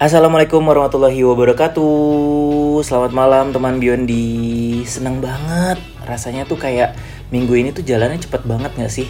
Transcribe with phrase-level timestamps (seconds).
[0.00, 2.80] Assalamualaikum warahmatullahi wabarakatuh.
[2.80, 4.80] Selamat malam teman Biondi.
[4.88, 5.76] Seneng banget.
[6.08, 6.96] Rasanya tuh kayak
[7.28, 9.04] minggu ini tuh jalannya cepet banget gak sih?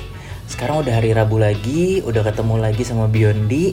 [0.51, 3.71] Sekarang udah hari Rabu lagi Udah ketemu lagi sama Biondi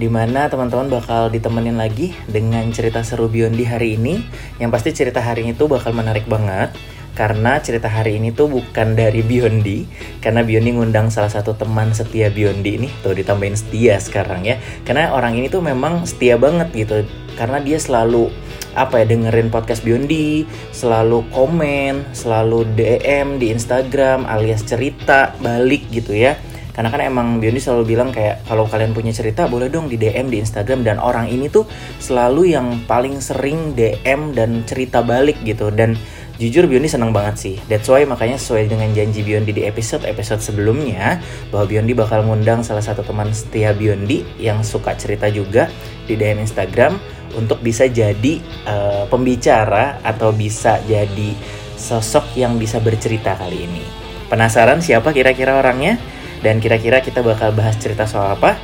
[0.00, 4.24] Di mana teman-teman bakal ditemenin lagi Dengan cerita seru Biondi hari ini.
[4.56, 6.72] Yang pasti cerita hari ini tuh bakal menarik banget
[7.14, 9.84] karena cerita hari ini tuh bukan dari Biondi
[10.22, 14.56] karena Biondi ngundang salah satu teman setia Biondi ini tuh ditambahin setia sekarang ya.
[14.86, 17.04] Karena orang ini tuh memang setia banget gitu
[17.34, 18.28] karena dia selalu
[18.76, 26.14] apa ya dengerin podcast Biondi selalu komen selalu DM di Instagram alias cerita balik gitu
[26.14, 26.38] ya.
[26.70, 30.30] Karena kan emang Biondi selalu bilang kayak kalau kalian punya cerita boleh dong di DM
[30.30, 30.86] di Instagram.
[30.86, 31.66] Dan orang ini tuh
[32.00, 35.68] selalu yang paling sering DM dan cerita balik gitu.
[35.74, 35.98] Dan
[36.40, 37.56] Jujur Biondi senang banget sih.
[37.68, 41.20] That's why makanya sesuai dengan janji Biondi di episode-episode sebelumnya
[41.52, 45.68] bahwa Biondi bakal ngundang salah satu teman setia Biondi yang suka cerita juga
[46.08, 46.96] di DM Instagram
[47.36, 51.36] untuk bisa jadi uh, pembicara atau bisa jadi
[51.76, 53.84] sosok yang bisa bercerita kali ini.
[54.32, 56.00] Penasaran siapa kira-kira orangnya?
[56.40, 58.56] Dan kira-kira kita bakal bahas cerita soal apa?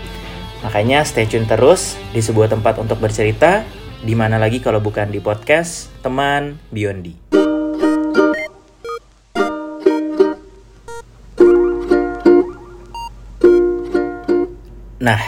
[0.65, 3.69] Makanya stay tune terus di sebuah tempat untuk bercerita,
[4.01, 7.26] di mana lagi kalau bukan di podcast teman Biondi.
[15.07, 15.23] Nah,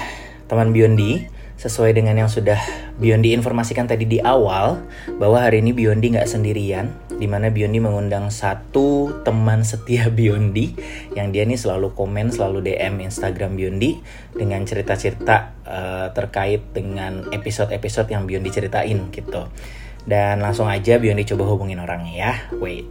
[0.51, 2.59] teman Biondi, sesuai dengan yang sudah
[2.99, 4.83] Biondi informasikan tadi di awal,
[5.23, 10.75] bahwa hari ini Biondi nggak sendirian, di mana Biondi mengundang satu teman setia Biondi,
[11.15, 14.03] yang dia ini selalu komen, selalu DM Instagram Biondi,
[14.35, 19.47] dengan cerita-cerita uh, terkait dengan episode-episode yang Biondi ceritain gitu.
[20.03, 22.91] Dan langsung aja Biondi coba hubungin orangnya ya, wait.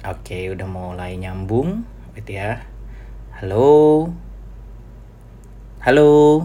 [0.00, 1.84] Oke, udah mulai nyambung,
[2.20, 2.60] wait ya.
[3.40, 4.12] Halo.
[5.80, 6.44] Halo.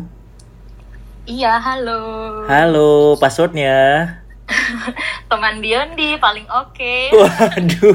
[1.28, 2.00] Iya, halo.
[2.48, 4.08] Halo, passwordnya.
[5.28, 6.80] Teman Biondi paling oke.
[6.80, 7.12] Okay.
[7.12, 7.92] Waduh.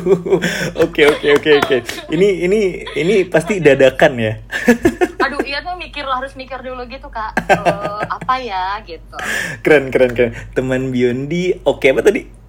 [0.76, 1.76] Oke, oke, oke, oke.
[2.12, 2.60] Ini ini
[3.00, 4.44] ini pasti dadakan ya.
[5.24, 7.32] Aduh, iya tuh mikir harus mikir dulu gitu, Kak.
[7.48, 9.16] Uh, apa ya gitu.
[9.64, 10.36] Keren, keren, keren.
[10.52, 12.39] Teman Biondi oke okay, apa tadi?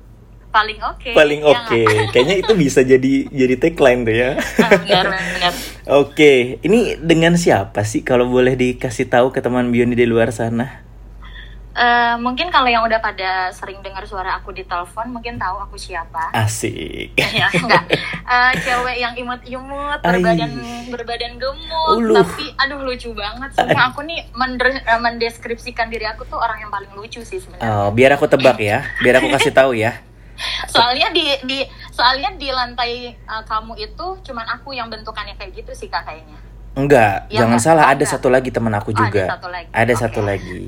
[0.51, 0.99] Paling oke.
[0.99, 1.65] Okay, paling oke.
[1.65, 1.83] Okay.
[1.91, 4.29] Ya Kayaknya itu bisa jadi jadi tagline tuh ya.
[4.59, 5.53] Ah, benar, benar.
[5.91, 6.37] Oke, okay.
[6.61, 10.85] ini dengan siapa sih kalau boleh dikasih tahu ke teman Bioni di luar sana?
[11.71, 15.79] Uh, mungkin kalau yang udah pada sering dengar suara aku di telepon mungkin tahu aku
[15.79, 16.35] siapa.
[16.35, 17.15] Asik.
[17.39, 17.87] ya, enggak.
[18.27, 20.51] Uh, cewek yang imut-imut, berbadan
[20.91, 22.21] berbadan gemuk, Uluh.
[22.21, 23.55] tapi aduh lucu banget.
[23.55, 27.87] Semua aku nih eh, mendeskripsikan diri aku tuh orang yang paling lucu sih sebenarnya.
[27.87, 28.83] Oh, biar aku tebak ya.
[28.99, 30.10] Biar aku kasih tahu ya
[30.73, 31.59] soalnya di di
[31.91, 36.37] soalnya di lantai uh, kamu itu cuman aku yang bentukannya kayak gitu sih kak kayaknya
[36.77, 39.93] enggak ya, jangan salah ada satu lagi teman aku juga oh, ada satu lagi ada
[39.93, 40.01] okay.
[40.01, 40.63] satu lagi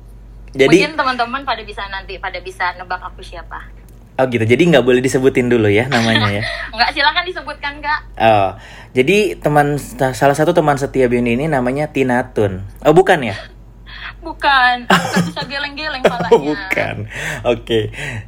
[0.60, 3.78] jadi mungkin teman-teman pada bisa nanti pada bisa nebak aku siapa
[4.18, 6.42] Oh gitu, jadi nggak boleh disebutin dulu ya namanya ya?
[6.74, 8.00] nggak, silakan disebutkan kak.
[8.18, 8.50] Oh,
[8.90, 12.66] jadi teman salah satu teman setia Bioni ini namanya Tinatun.
[12.82, 13.38] Oh bukan ya?
[14.18, 16.30] Bukan, aku bisa geleng-geleng palanya.
[16.34, 16.96] Oh, bukan.
[17.46, 17.62] Oke.
[17.62, 17.84] Okay.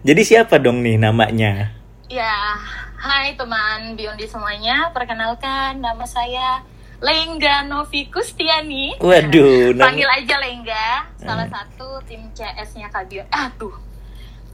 [0.06, 1.74] Jadi siapa dong nih namanya?
[2.06, 2.58] Ya,
[2.98, 4.90] hai teman Biondi semuanya.
[4.94, 6.62] Perkenalkan nama saya
[7.02, 8.98] Lengga Novi Kustiani.
[9.02, 9.74] Waduh.
[9.82, 11.10] Panggil aja Lengga.
[11.18, 11.54] Salah hmm.
[11.54, 13.30] satu tim CS-nya Kak Biondi.
[13.34, 13.74] Ah tuh,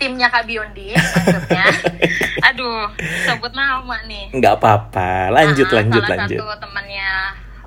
[0.00, 1.66] timnya Kak Biondi maksudnya.
[2.52, 2.88] Aduh,
[3.26, 4.32] sebut nama nih.
[4.32, 5.34] Nggak apa-apa.
[5.34, 6.38] Lanjut, nah, lanjut, salah lanjut.
[6.38, 7.10] Salah satu temannya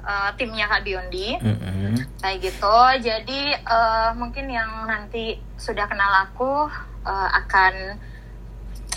[0.10, 1.94] uh, timnya Kak Biondi mm-hmm.
[2.18, 6.66] kayak gitu jadi uh, mungkin yang nanti sudah kenal aku
[7.06, 8.02] uh, akan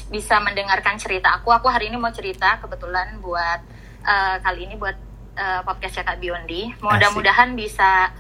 [0.08, 3.60] bisa mendengarkan cerita aku aku hari ini mau cerita kebetulan buat
[4.08, 4.96] uh, kali ini buat
[5.36, 8.12] uh, podcastnya Kak Biondi mudah-mudahan bisa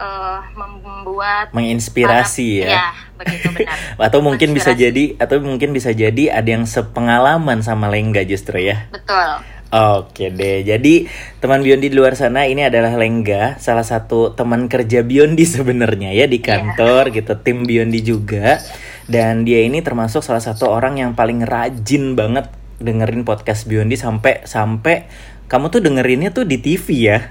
[0.00, 2.70] uh, membuat menginspirasi para, ya.
[2.70, 2.88] Ya,
[3.20, 3.78] begitu benar.
[4.10, 8.88] atau mungkin bisa jadi atau mungkin bisa jadi ada yang sepengalaman sama Lengga justru ya.
[8.88, 9.59] Betul.
[9.70, 11.06] Oke deh, jadi
[11.38, 16.26] teman Biondi di luar sana ini adalah Lengga, salah satu teman kerja Biondi sebenarnya ya
[16.26, 16.46] di iya.
[16.50, 17.16] kantor yeah.
[17.22, 18.58] gitu, tim Biondi juga.
[19.06, 22.50] Dan dia ini termasuk salah satu orang yang paling rajin banget
[22.82, 25.06] dengerin podcast Biondi sampai sampai
[25.46, 27.18] kamu tuh dengerinnya tuh di TV ya.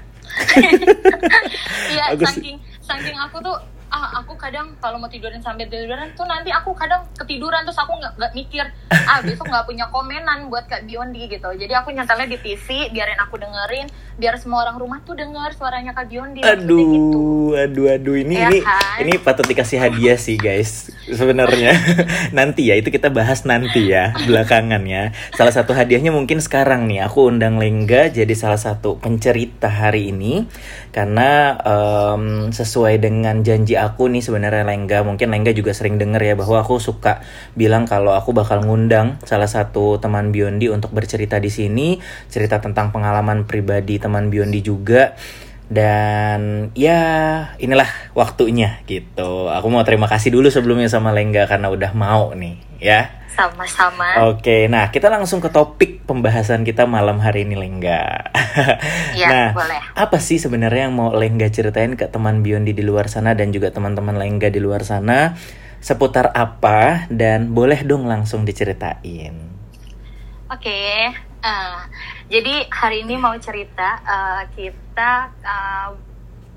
[1.90, 3.56] Iya, saking saking aku tuh
[4.14, 8.12] aku kadang kalau mau tiduran sampai tiduran tuh nanti aku kadang ketiduran terus aku nggak
[8.16, 12.38] nggak mikir ah besok nggak punya komenan buat kak Biondi gitu jadi aku nyantelnya di
[12.40, 13.86] TV biarin aku dengerin
[14.16, 17.20] biar semua orang rumah tuh denger suaranya kak Biondi aduh gitu.
[17.56, 18.96] aduh aduh ini ya, ini kan?
[19.04, 21.76] ini patut dikasih hadiah sih guys sebenarnya
[22.38, 27.04] nanti ya itu kita bahas nanti ya belakangan ya salah satu hadiahnya mungkin sekarang nih
[27.04, 30.48] aku undang Lengga jadi salah satu pencerita hari ini
[30.90, 35.02] karena um, sesuai dengan janji aku nih sebenarnya Lengga.
[35.02, 37.20] Mungkin Lengga juga sering denger ya bahwa aku suka
[37.58, 41.98] bilang kalau aku bakal ngundang salah satu teman Biondi untuk bercerita di sini
[42.30, 45.18] cerita tentang pengalaman pribadi teman Biondi juga
[45.70, 47.00] dan ya
[47.62, 47.86] inilah
[48.18, 53.20] waktunya gitu aku mau terima kasih dulu sebelumnya sama Lengga karena udah mau nih ya
[53.30, 54.28] sama-sama.
[54.28, 58.02] Oke, nah kita langsung ke topik pembahasan kita malam hari ini Lengga.
[59.14, 59.80] Iya, nah, boleh.
[59.94, 63.70] Apa sih sebenarnya yang mau Lengga ceritain ke teman Biondi di luar sana dan juga
[63.70, 65.38] teman-teman Lengga di luar sana
[65.80, 69.32] seputar apa dan boleh dong langsung diceritain.
[70.50, 71.80] Oke, uh,
[72.28, 75.88] jadi hari ini mau cerita uh, kita uh,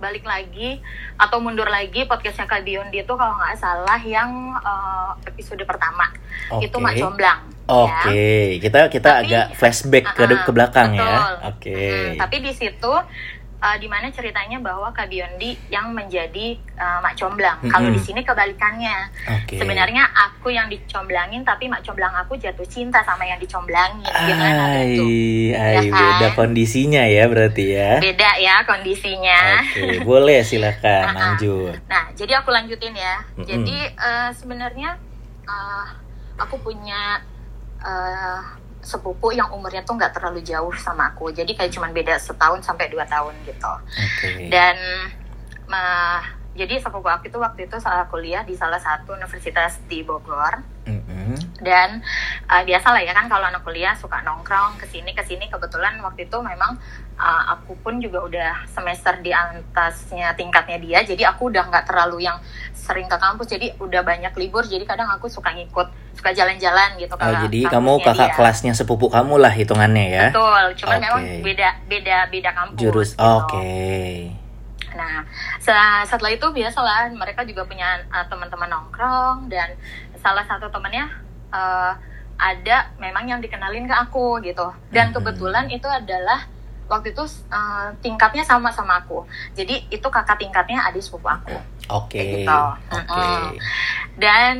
[0.03, 0.83] balik lagi
[1.15, 6.12] atau mundur lagi podcastnya Kak Biondi itu kalau nggak salah yang uh, episode pertama
[6.51, 6.68] okay.
[6.68, 7.41] itu Mak Comblang.
[7.63, 8.39] Oke, okay.
[8.59, 8.59] ya.
[8.59, 11.00] kita kita tapi, agak flashback ke uh, ke belakang ya.
[11.00, 11.07] betul.
[11.07, 11.24] ya.
[11.24, 11.39] Oke.
[11.56, 11.95] Okay.
[11.95, 12.94] Hmm, tapi di situ
[13.63, 17.63] uh, di mana ceritanya bahwa Kak Biondi yang menjadi uh, Mak Comblang.
[17.63, 17.71] Mm -hmm.
[17.71, 18.98] Kalau di sini kebalikannya.
[19.48, 19.57] Okay.
[19.63, 24.04] Sebenarnya aku yang dicomblangin tapi Mak Comblang aku jatuh cinta sama yang dicomblangin.
[24.04, 25.07] Gimana itu?
[25.56, 25.95] Ay, ya kan?
[25.95, 27.92] beda kondisinya ya berarti ya.
[28.04, 29.39] Beda ya kondisinya.
[29.63, 29.98] Oke, okay.
[30.04, 31.80] boleh silakan nah, lanjut.
[31.88, 33.24] Nah, jadi aku lanjutin ya.
[33.24, 33.48] Mm -hmm.
[33.48, 35.00] Jadi uh, sebenarnya
[35.48, 35.88] uh,
[36.36, 37.24] aku punya
[37.80, 42.62] uh, sepupu yang umurnya tuh nggak terlalu jauh sama aku jadi kayak cuman beda setahun
[42.68, 44.51] sampai dua tahun gitu okay.
[44.51, 44.75] dan
[45.71, 50.61] uh, jadi sepupu aku itu waktu itu saat kuliah di salah satu universitas di Bogor
[50.85, 51.65] mm-hmm.
[51.65, 51.97] dan
[52.45, 55.97] uh, biasa lah ya kan kalau anak kuliah suka nongkrong ke sini ke sini kebetulan
[56.05, 56.77] waktu itu memang
[57.17, 62.29] uh, aku pun juga udah semester di atasnya tingkatnya dia jadi aku udah nggak terlalu
[62.29, 62.38] yang
[62.77, 67.17] sering ke kampus jadi udah banyak libur jadi kadang aku suka ngikut suka jalan-jalan gitu
[67.17, 68.38] oh, jadi kamu kakak dia.
[68.38, 71.05] kelasnya sepupu kamu lah hitungannya ya betul cuman okay.
[71.09, 73.25] memang beda beda beda kampus jurus gitu.
[73.25, 74.42] oke okay.
[74.95, 75.25] Nah,
[76.07, 79.75] setelah itu biasalah mereka juga punya uh, teman-teman nongkrong dan
[80.21, 81.09] salah satu temannya
[81.51, 81.93] uh,
[82.39, 84.71] ada memang yang dikenalin ke aku gitu.
[84.89, 85.15] Dan hmm.
[85.19, 86.49] kebetulan itu adalah
[86.91, 89.23] waktu itu uh, tingkatnya sama sama aku.
[89.55, 91.55] Jadi itu kakak tingkatnya adik sepupu aku.
[91.91, 92.19] Oke.
[92.19, 92.43] Okay.
[92.43, 92.51] Gitu.
[92.51, 93.07] Oke.
[93.07, 93.41] Okay.
[94.19, 94.55] Dan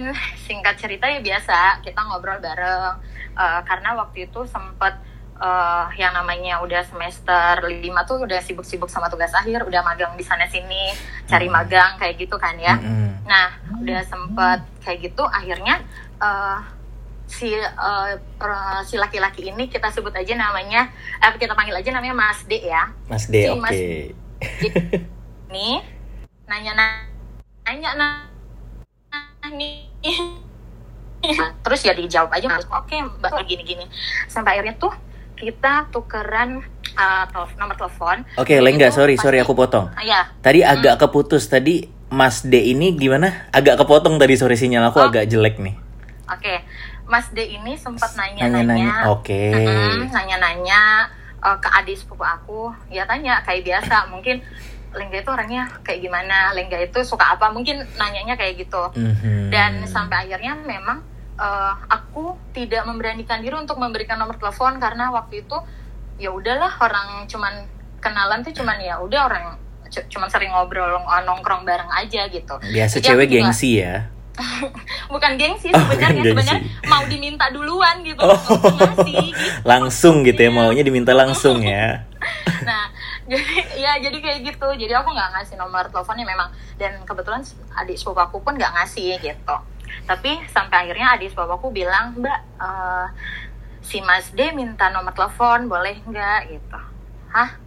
[0.48, 2.98] singkat cerita ya biasa kita ngobrol bareng
[3.38, 4.98] uh, karena waktu itu sempat
[5.44, 10.24] uh, yang namanya udah semester lima tuh udah sibuk-sibuk sama tugas akhir, udah magang di
[10.24, 10.96] sana sini,
[11.28, 12.80] cari magang kayak gitu kan ya.
[12.80, 13.20] Hmm.
[13.28, 15.84] Nah, udah sempet kayak gitu akhirnya
[16.24, 16.64] uh,
[17.28, 18.16] si uh,
[18.88, 22.96] si laki-laki ini kita sebut aja namanya eh kita panggil aja namanya Mas D ya.
[23.12, 23.68] Mas D, si oke.
[23.68, 24.00] Okay.
[25.52, 25.84] Nih
[26.48, 26.72] nanya
[27.64, 28.12] nanya nah
[29.50, 29.88] nih
[31.64, 33.86] terus ya dijawab aja oke okay, mbak gini gini
[34.28, 34.92] sampai akhirnya tuh
[35.36, 36.62] kita tukeran
[36.96, 37.26] uh,
[37.60, 40.74] nomor telepon oke okay, Lengga sorry pasti, sorry aku potong ya tadi hmm.
[40.74, 45.10] agak keputus tadi Mas D ini gimana agak kepotong tadi sore sinyal aku oh.
[45.10, 45.76] agak jelek nih
[46.30, 46.58] oke okay.
[47.04, 49.52] Mas D ini sempat nanya-nanya, oke, okay.
[50.08, 51.12] nanya-nanya
[51.44, 54.40] uh, ke adik sepupu aku, ya tanya kayak biasa, mungkin
[54.94, 59.50] Lengga itu orangnya kayak gimana, Lengga itu suka apa, mungkin nanyanya kayak gitu, mm-hmm.
[59.52, 61.02] dan sampai akhirnya memang
[61.44, 65.58] uh, aku tidak memberanikan diri untuk memberikan nomor telepon karena waktu itu
[66.16, 67.68] ya udahlah orang cuman
[68.00, 69.46] kenalan tuh cuman ya udah orang
[69.94, 72.56] cuman sering ngobrol nongkrong bareng aja gitu.
[72.58, 74.10] Biasa Jadi cewek gengsi ya?
[75.14, 78.34] Bukan gengsi sebenarnya oh, sebenarnya mau diminta duluan gitu, oh.
[79.06, 79.38] gitu.
[79.62, 82.02] langsung gitu ya maunya diminta langsung ya.
[82.64, 82.88] Nah
[83.28, 84.68] jadi ya jadi kayak gitu.
[84.74, 86.50] Jadi aku nggak ngasih nomor teleponnya memang.
[86.80, 87.46] Dan kebetulan
[87.76, 89.56] adik sepupu aku pun nggak ngasih gitu
[90.04, 93.08] tapi sampai akhirnya adik aku bilang mbak uh,
[93.84, 96.80] si Mas D minta nomor telepon boleh nggak gitu
[97.32, 97.60] hah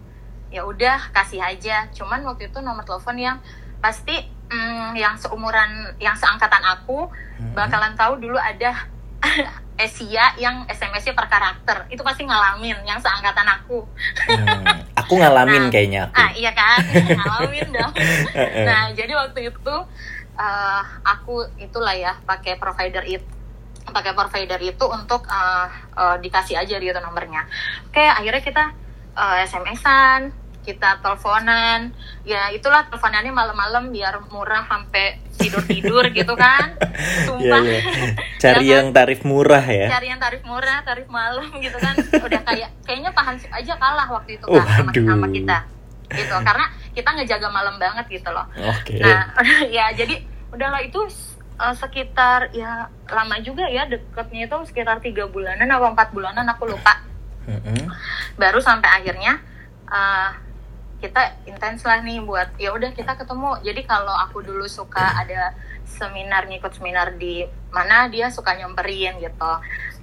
[0.49, 3.37] ya udah kasih aja cuman waktu itu nomor telepon yang
[3.77, 4.15] pasti
[4.49, 7.05] mm, yang seumuran yang seangkatan aku
[7.37, 7.53] hmm.
[7.53, 8.73] bakalan tahu dulu ada
[9.77, 13.85] Asia yang SMS-nya per karakter itu pasti ngalamin yang seangkatan aku.
[14.25, 14.65] Hmm,
[14.97, 16.17] aku ngalamin nah, kayaknya aku.
[16.17, 17.93] Ah iya kan, ngalamin dong.
[18.65, 19.75] nah jadi waktu itu
[20.37, 23.25] uh, aku itulah ya pakai provider itu
[23.87, 27.47] pakai provider itu untuk uh, uh, dikasih aja gitu nomornya.
[27.87, 28.63] Oke akhirnya kita
[29.15, 30.31] uh, SMS-an
[30.67, 31.95] kita teleponan.
[32.27, 36.75] Ya itulah teleponannya malam-malam biar murah sampai tidur tidur gitu kan.
[37.23, 37.63] Sumpah.
[37.63, 38.11] yeah, yeah.
[38.43, 39.87] cari ya, yang tarif murah ya.
[39.87, 41.95] Cari yang tarif murah tarif malam gitu kan.
[42.19, 45.76] Udah kayak kayaknya Hansip aja kalah waktu itu kan sama, sama kita
[46.11, 46.35] gitu.
[46.43, 46.65] Karena
[46.97, 48.47] kita ngejaga malam banget gitu loh.
[48.57, 49.03] Okay.
[49.03, 49.29] nah
[49.75, 50.97] ya jadi udahlah itu
[51.61, 56.69] uh, sekitar ya lama juga ya deketnya itu sekitar tiga bulanan atau empat bulanan aku
[56.69, 57.05] lupa.
[57.47, 57.87] Mm-hmm.
[58.35, 59.39] baru sampai akhirnya
[59.87, 60.35] uh,
[60.99, 63.55] kita intens lah nih buat ya udah kita ketemu.
[63.63, 65.55] Jadi kalau aku dulu suka ada
[65.87, 69.53] seminar ngikut seminar di mana dia suka nyamperin gitu.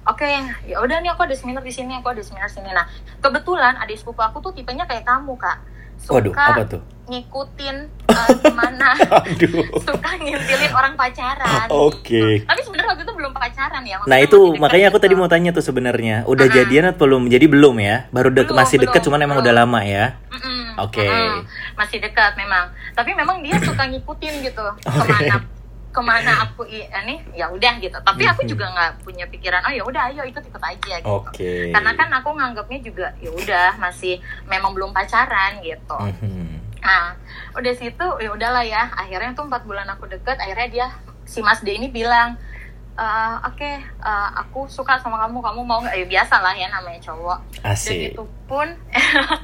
[0.09, 2.73] Oke okay, ya udah nih aku ada seminar di sini aku ada seminar sini.
[2.73, 2.89] Nah
[3.21, 6.81] kebetulan adik sepupu aku tuh tipenya kayak kamu kak suka Waduh, apa tuh?
[7.05, 7.75] ngikutin
[8.09, 8.97] uh, ke mana
[9.85, 12.41] suka ngintilin orang pacaran oke okay.
[12.41, 12.49] gitu.
[12.49, 15.05] tapi sebenarnya waktu itu belum pacaran ya nah itu makanya aku gitu.
[15.05, 16.57] tadi mau tanya tuh sebenarnya udah uh -huh.
[16.57, 19.79] jadian atau belum jadi belum ya baru dek belum, masih deket cuman emang udah lama
[19.85, 20.17] ya
[20.81, 21.45] oke okay.
[21.77, 24.89] masih dekat memang tapi memang dia suka ngikutin gitu okay.
[24.89, 25.54] ke mana
[25.95, 27.95] ke mana aku ini ya udah gitu.
[27.95, 31.23] Tapi aku juga nggak punya pikiran oh ya udah ayo ikut ikut aja gitu.
[31.31, 31.71] Okay.
[31.71, 34.19] karena kan aku nganggapnya juga ya udah masih
[34.51, 35.95] memang belum pacaran gitu.
[35.95, 36.83] Mm-hmm.
[36.85, 37.17] nah
[37.55, 38.91] udah situ ya udahlah ya.
[38.99, 40.87] Akhirnya tuh empat bulan aku deket akhirnya dia
[41.23, 42.35] si Mas D ini bilang
[42.95, 45.99] Uh, oke okay, uh, eh, aku suka sama kamu kamu mau nggak?
[45.99, 47.43] Ya biasa lah ya namanya cowok.
[47.59, 47.91] Asik.
[47.91, 48.67] dan itu pun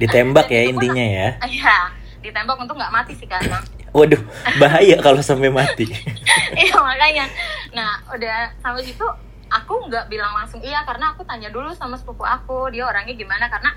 [0.00, 1.28] ditembak ya intinya ya.
[1.44, 1.92] Iya
[2.22, 3.42] ditembak untuk nggak mati sih kan
[3.92, 4.20] Waduh,
[4.56, 5.84] bahaya kalau sampai mati.
[6.64, 7.28] iya makanya.
[7.76, 9.04] Nah, udah sampai situ
[9.52, 13.52] aku nggak bilang langsung iya karena aku tanya dulu sama sepupu aku dia orangnya gimana
[13.52, 13.70] karena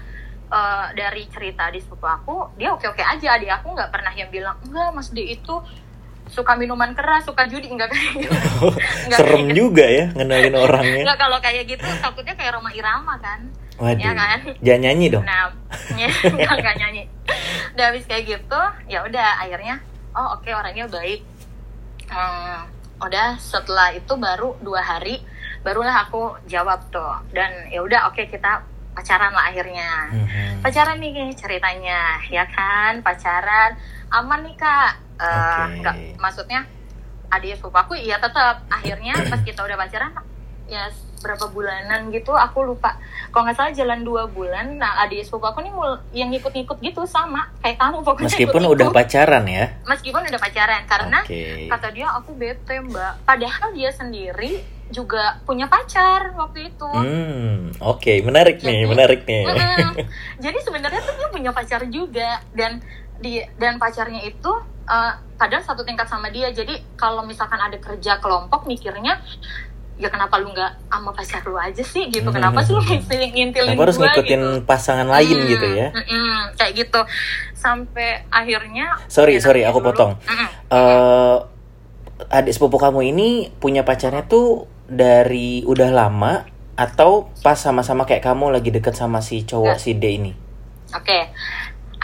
[0.47, 4.31] uh, dari cerita di sepupu aku dia oke oke aja dia aku nggak pernah yang
[4.31, 5.55] bilang enggak mas D itu
[6.25, 8.67] suka minuman keras suka judi enggak kayak gitu
[9.05, 9.67] enggak serem gitu.
[9.67, 13.99] juga ya ngenalin orangnya enggak kalau kayak gitu takutnya kayak Roma Irama kan Waduh.
[13.99, 15.51] ya kan jangan nyanyi dong nah
[15.91, 17.03] enggak, enggak nyanyi
[17.75, 19.83] udah habis kayak gitu ya udah akhirnya
[20.15, 21.21] oh oke okay, orangnya baik.
[22.09, 22.71] Hmm,
[23.03, 25.19] udah setelah itu baru dua hari
[25.61, 27.19] barulah aku jawab tuh.
[27.35, 28.63] Dan ya udah oke okay, kita
[28.95, 29.89] pacaran lah akhirnya.
[30.15, 30.63] Mm-hmm.
[30.63, 33.03] pacaran nih ceritanya ya kan?
[33.03, 33.75] Pacaran
[34.09, 34.91] aman nih kak.
[35.15, 35.79] Uh, okay.
[35.79, 36.67] nggak maksudnya
[37.31, 40.11] adik sepupu aku iya tetap akhirnya pas kita udah pacaran
[40.65, 40.89] ya
[41.25, 43.01] berapa bulanan gitu aku lupa
[43.33, 47.01] kalau nggak salah jalan dua bulan nah adik sepupu aku nih mul yang ngikut-ngikut gitu
[47.09, 51.65] sama kayak kamu pokoknya meskipun ikut udah pacaran ya meskipun udah pacaran karena okay.
[51.65, 56.85] kata dia aku bete mbak padahal dia sendiri juga punya pacar waktu itu.
[56.85, 58.21] Hmm, oke, okay.
[58.21, 59.43] menarik jadi, nih, menarik nih.
[59.49, 59.93] Mm,
[60.45, 62.85] jadi sebenarnya tuh dia punya pacar juga dan
[63.17, 64.51] di dan pacarnya itu
[64.85, 66.53] uh, kadang satu tingkat sama dia.
[66.53, 69.25] Jadi kalau misalkan ada kerja kelompok mikirnya
[69.95, 72.35] ya kenapa lu nggak sama pacar lu aja sih gitu hmm.
[72.35, 74.67] kenapa sih lu ngintilin ngintilin kenapa harus ngikutin gitu?
[74.67, 77.01] pasangan lain hmm, gitu ya hmm, hmm, kayak gitu
[77.55, 79.87] sampai akhirnya sorry sorry aku dulu.
[79.95, 80.47] potong hmm.
[80.67, 81.37] uh,
[82.27, 86.43] adik sepupu kamu ini punya pacarnya tuh dari udah lama
[86.75, 89.83] atau pas sama-sama kayak kamu lagi deket sama si cowok Gak.
[89.83, 90.31] si D ini
[90.91, 91.31] oke okay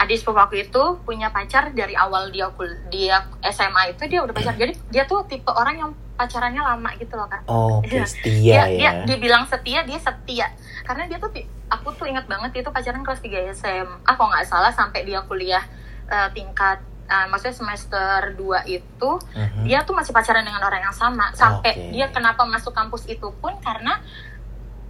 [0.02, 2.50] adik sepupu aku itu punya pacar dari awal dia
[2.90, 5.90] dia SMA itu dia udah pacar jadi dia tuh tipe orang yang
[6.22, 9.98] pacarannya lama gitu loh kan oh okay, setia dia, ya dia, dia bilang setia dia
[9.98, 10.46] setia
[10.86, 11.34] karena dia tuh
[11.66, 15.02] aku tuh ingat banget dia tuh pacaran kelas 3 SMA ah kok nggak salah sampai
[15.02, 15.64] dia kuliah
[16.06, 16.78] uh, tingkat
[17.10, 19.64] uh, maksudnya semester 2 itu uh-huh.
[19.66, 21.88] dia tuh masih pacaran dengan orang yang sama sampai okay.
[21.90, 23.98] dia kenapa masuk kampus itu pun karena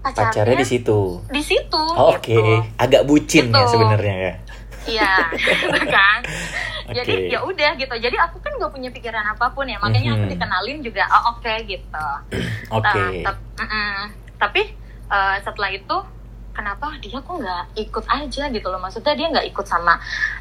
[0.03, 2.75] pacarnya, pacarnya di situ di situ oh, oke okay.
[2.77, 3.59] agak bucin gitu.
[3.59, 4.35] ya sebenarnya ya
[4.89, 5.31] iya
[5.95, 6.21] kan
[6.89, 6.95] okay.
[7.03, 10.17] jadi ya udah gitu jadi aku kan gak punya pikiran apa pun ya makanya mm
[10.19, 10.27] -hmm.
[10.29, 12.09] aku dikenalin juga oh oke okay, gitu
[12.77, 13.23] oke okay.
[13.23, 13.97] nah, mm -mm.
[14.39, 14.62] tapi
[15.12, 15.97] uh, setelah itu
[16.53, 19.97] kenapa dia kok nggak ikut aja gitu loh maksudnya dia nggak ikut sama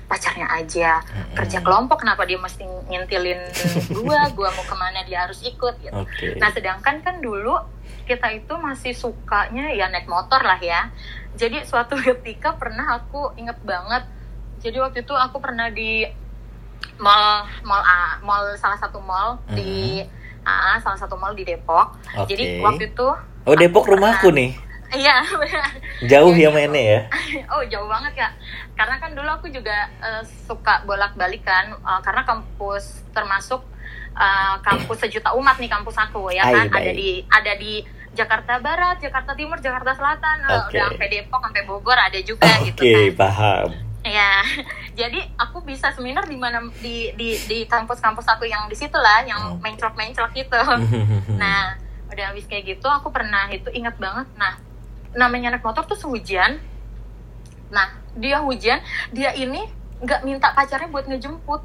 [0.05, 1.35] pacarnya aja mm-hmm.
[1.39, 3.39] kerja kelompok kenapa dia mesti ngintilin
[3.95, 6.35] gua gua mau ke mana dia harus ikut gitu okay.
[6.37, 7.55] nah sedangkan kan dulu
[8.05, 10.91] kita itu masih sukanya ya naik motor lah ya
[11.39, 14.03] jadi suatu ketika pernah aku inget banget
[14.61, 16.05] jadi waktu itu aku pernah di
[17.01, 19.57] mall mall A, mall salah satu mall mm-hmm.
[19.57, 20.05] di
[20.45, 21.97] A, salah satu mall di Depok.
[22.25, 22.33] Okay.
[22.33, 23.07] Jadi waktu itu
[23.41, 24.53] Oh, Depok rumahku nih.
[24.91, 25.23] Iya,
[26.11, 27.01] Jauh ya mainnya ya?
[27.55, 28.29] oh, jauh banget ya.
[28.75, 33.63] Karena kan dulu aku juga uh, suka bolak-balik kan uh, karena kampus termasuk
[34.13, 37.73] uh, kampus sejuta umat nih kampus aku ya kan Ay, ada di ada di
[38.11, 40.83] Jakarta Barat, Jakarta Timur, Jakarta Selatan, okay.
[40.83, 42.91] udah sampai Depok, sampai Bogor ada juga okay, gitu kan.
[42.91, 43.90] Oke, paham.
[44.01, 44.41] Ya,
[44.99, 49.21] jadi aku bisa seminar di mana di di di kampus-kampus aku yang di situ lah,
[49.25, 49.61] yang oh.
[49.61, 50.57] mencrok-mencrok gitu.
[51.41, 51.77] nah,
[52.09, 54.25] udah habis kayak gitu, aku pernah itu ingat banget.
[54.35, 54.57] Nah,
[55.13, 56.57] namanya naik motor tuh sehujan.
[57.71, 58.81] Nah, dia hujan,
[59.13, 61.61] dia ini nggak minta pacarnya buat ngejemput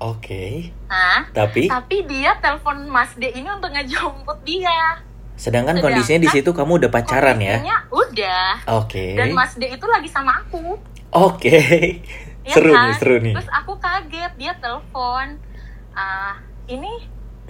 [0.00, 0.72] oke okay.
[0.88, 5.04] nah tapi tapi dia telepon Mas D ini untuk ngejemput dia
[5.36, 7.60] sedangkan, sedangkan kondisinya di situ kamu udah pacaran ya
[7.92, 9.12] udah oke okay.
[9.12, 10.80] dan Mas D itu lagi sama aku
[11.12, 11.42] oke.
[11.42, 12.02] Okay.
[12.46, 12.82] ya seru kan?
[12.90, 13.34] nih seru nih.
[13.34, 15.38] Terus aku kaget dia telepon.
[15.96, 16.34] Uh,
[16.70, 16.92] ini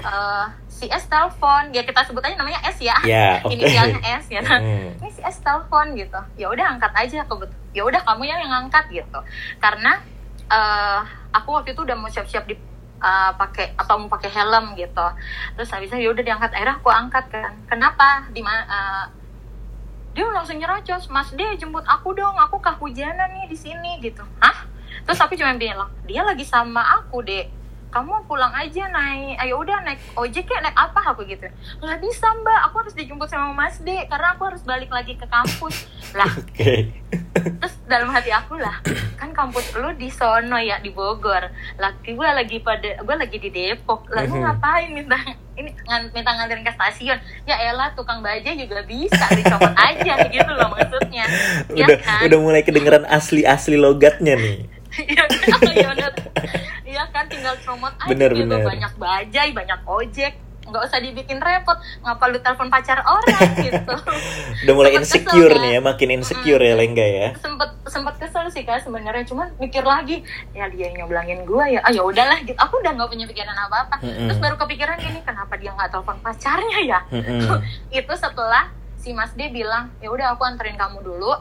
[0.03, 1.73] uh, si S telepon.
[1.73, 2.97] Ya kita sebut aja namanya S ya.
[3.07, 3.57] Yeah, okay.
[3.57, 5.01] inisialnya S ya hmm.
[5.01, 6.21] ini si S telepon gitu.
[6.37, 9.21] Ya udah angkat aja aku ya udah kamu yang angkat gitu.
[9.61, 10.01] Karena
[10.49, 11.01] uh,
[11.33, 12.57] aku waktu itu udah mau siap-siap di
[13.01, 15.07] uh, pakai atau mau pakai helm gitu.
[15.57, 17.53] Terus habisnya ya udah diangkat akhirnya aku angkat kan.
[17.69, 18.29] Kenapa?
[18.33, 19.05] Di uh,
[20.17, 21.13] dia langsung nyerocos.
[21.13, 22.35] Mas dia jemput aku dong.
[22.49, 24.25] Aku kehujanan nih di sini gitu.
[24.41, 24.65] Hah?
[25.05, 27.47] Terus aku cuma bilang dia lagi sama aku deh
[27.87, 31.01] kamu pulang aja naik ayo udah naik ojek ya naik apa?
[31.15, 31.49] Aku gitu.
[31.81, 32.61] Nggak bisa mbak.
[32.69, 35.89] Aku harus dijemput sama mas D karena aku harus balik lagi ke kampus.
[36.13, 36.29] Lah.
[36.57, 36.89] Okay.
[37.47, 38.83] Terus dalam hati aku lah
[39.15, 41.47] kan kampus lu di sono ya di Bogor
[41.79, 44.43] laki gue lagi pada gue lagi di Depok lalu mm -hmm.
[44.43, 45.19] ngapain minta
[45.57, 50.53] ini ng minta nganterin ke stasiun ya elah tukang baja juga bisa dicopot aja gitu
[50.53, 51.25] loh maksudnya
[51.73, 52.21] ya udah kan?
[52.29, 54.61] udah mulai kedengeran asli asli logatnya nih
[54.97, 56.09] Iya kan, iya
[56.87, 58.49] Iya kan, tinggal comot aja bener, gitu.
[58.49, 58.65] Bener.
[58.65, 60.33] Banyak bajai, banyak ojek
[60.77, 61.81] nggak usah dibikin repot.
[62.05, 63.95] Ngapa lu telepon pacar orang gitu.
[64.69, 67.29] Udah mulai sempet insecure kesel, nih ya makin insecure hmm, ya lengga ya.
[67.41, 69.25] Sempet sempet kesel sih kak sebenarnya.
[69.25, 70.21] Cuman mikir lagi
[70.53, 72.61] ya dia yang nyoblangin gue ya ah ya udahlah gitu.
[72.61, 74.27] Aku udah nggak punya pikiran apa apa mm -hmm.
[74.29, 77.01] terus baru kepikiran gini kenapa dia nggak telepon pacarnya ya?
[77.09, 77.59] Mm -hmm.
[78.05, 78.69] itu setelah
[79.01, 81.33] si Mas D bilang ya udah aku anterin kamu dulu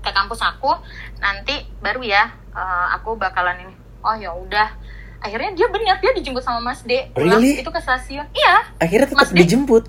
[0.00, 0.72] ke kampus aku.
[1.20, 3.74] Nanti baru ya uh, aku bakalan ini.
[4.00, 4.79] Oh ya udah
[5.20, 7.12] akhirnya dia benar dia dijemput sama Mas D.
[7.12, 7.60] Really?
[7.60, 8.26] itu ke stasiun.
[8.32, 8.56] Iya.
[8.80, 9.84] Akhirnya tetap Mas dijemput?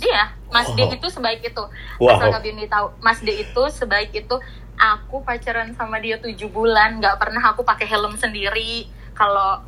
[0.00, 0.74] Iya Mas oh.
[0.74, 1.64] D itu sebaik itu.
[2.00, 2.16] Wow.
[2.16, 4.36] asal Kabini tahu Mas D itu sebaik itu
[4.80, 8.88] aku pacaran sama dia tujuh bulan nggak pernah aku pakai helm sendiri
[9.20, 9.60] kalau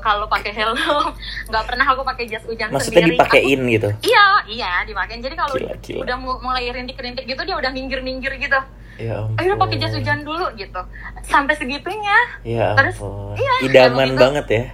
[0.00, 0.80] kalau pakai helm
[1.52, 3.20] nggak pernah aku pakai jas hujan Maksudnya sendiri.
[3.20, 3.88] dipakein aku, gitu?
[4.00, 5.20] Iya, iya dipakein.
[5.20, 5.54] Jadi kalau
[6.00, 8.56] udah mulai rintik-rintik gitu dia udah minggir-minggir gitu.
[8.96, 10.80] Ya Ayo pakai jas hujan dulu gitu.
[11.28, 12.16] Sampai segitunya.
[12.48, 12.96] Ya Terus
[13.36, 14.20] iya, idaman gitu.
[14.24, 14.64] banget ya.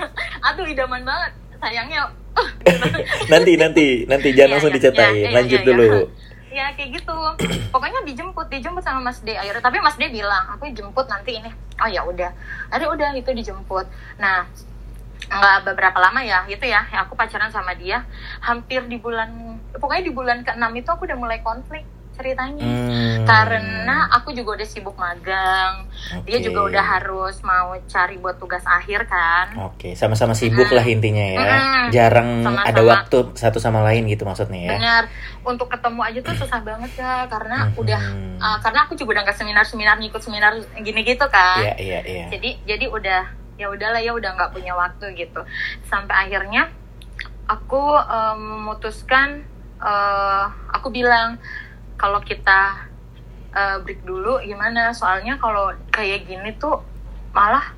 [0.54, 1.32] Aduh, idaman banget.
[1.58, 2.00] Sayangnya
[3.32, 5.18] nanti nanti nanti jangan ya, langsung ya, diceritain.
[5.18, 5.88] Ya, Lanjut ya, dulu.
[6.50, 6.68] Ya.
[6.70, 7.16] ya kayak gitu.
[7.74, 9.62] Pokoknya dijemput, dijemput sama Mas D akhirnya.
[9.62, 11.50] Tapi Mas D bilang, aku jemput nanti ini.
[11.78, 12.30] Oh ya udah.
[12.68, 13.86] Akhirnya udah itu dijemput.
[14.18, 14.44] Nah,
[15.30, 18.02] nggak beberapa lama ya itu ya, aku pacaran sama dia
[18.42, 21.86] hampir di bulan pokoknya di bulan ke-6 itu aku udah mulai konflik
[22.20, 23.24] ceritanya hmm.
[23.24, 26.28] karena aku juga udah sibuk magang okay.
[26.28, 29.92] dia juga udah harus mau cari buat tugas akhir kan oke okay.
[29.96, 30.76] sama-sama sibuk hmm.
[30.76, 31.84] lah intinya ya hmm.
[31.96, 32.68] jarang sama -sama.
[32.68, 35.04] ada waktu satu sama lain gitu maksudnya ya benar
[35.40, 37.80] untuk ketemu aja tuh susah banget ya karena hmm.
[37.80, 38.02] udah
[38.36, 40.52] uh, karena aku juga udah nggak seminar seminar ngikut seminar
[40.84, 43.22] gini gitu kan iya iya iya jadi jadi udah
[43.56, 45.40] ya udahlah ya udah nggak punya waktu gitu
[45.88, 46.68] sampai akhirnya
[47.48, 49.44] aku um, memutuskan
[49.80, 51.40] uh, aku bilang
[52.00, 52.88] kalau kita
[53.52, 54.96] uh, break dulu gimana?
[54.96, 56.80] Soalnya kalau kayak gini tuh
[57.36, 57.76] malah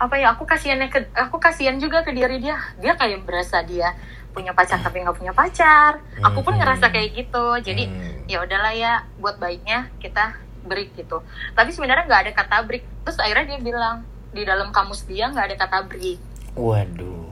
[0.00, 2.58] apa ya aku kasihannya ke aku kasihan juga ke diri dia.
[2.82, 3.94] Dia kayak berasa dia
[4.34, 6.02] punya pacar tapi nggak punya pacar.
[6.26, 6.94] Aku pun ngerasa hmm.
[6.98, 7.46] kayak gitu.
[7.62, 8.26] Jadi hmm.
[8.26, 10.34] ya udahlah ya buat baiknya kita
[10.66, 11.22] break gitu.
[11.54, 12.82] Tapi sebenarnya nggak ada kata break.
[13.06, 14.02] Terus akhirnya dia bilang
[14.34, 16.18] di dalam kamus dia nggak ada kata break.
[16.58, 17.29] Waduh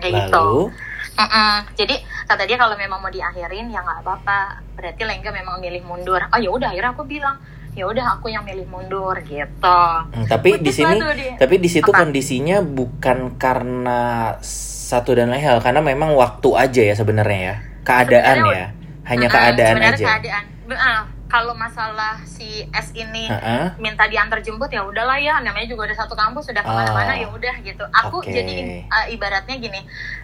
[0.00, 0.46] kayak gitu.
[0.46, 0.70] Lalu?
[0.70, 1.54] gitu Mm -mm.
[1.72, 1.96] Jadi
[2.28, 4.60] kata dia kalau memang mau diakhirin ya nggak apa-apa.
[4.76, 6.20] Berarti Lengga memang milih mundur.
[6.28, 7.40] Oh ya udah akhirnya aku bilang
[7.76, 9.80] ya udah aku yang milih mundur gitu.
[10.12, 10.96] Hmm, tapi di sini
[11.36, 16.94] tapi di situ kondisinya bukan karena satu dan lain hal karena memang waktu aja ya
[16.96, 17.56] sebenarnya ya.
[17.86, 18.66] Keadaan sebenarnya, ya.
[19.08, 20.04] Hanya uh, keadaan aja.
[20.04, 20.44] keadaan.
[20.66, 23.66] Uh, kalau masalah si S ini uh -uh.
[23.82, 27.20] minta diantar jemput ya udahlah ya namanya juga ada satu kampus sudah ke mana-mana oh.
[27.20, 28.32] ya udah gitu aku okay.
[28.42, 29.80] jadi uh, ibaratnya gini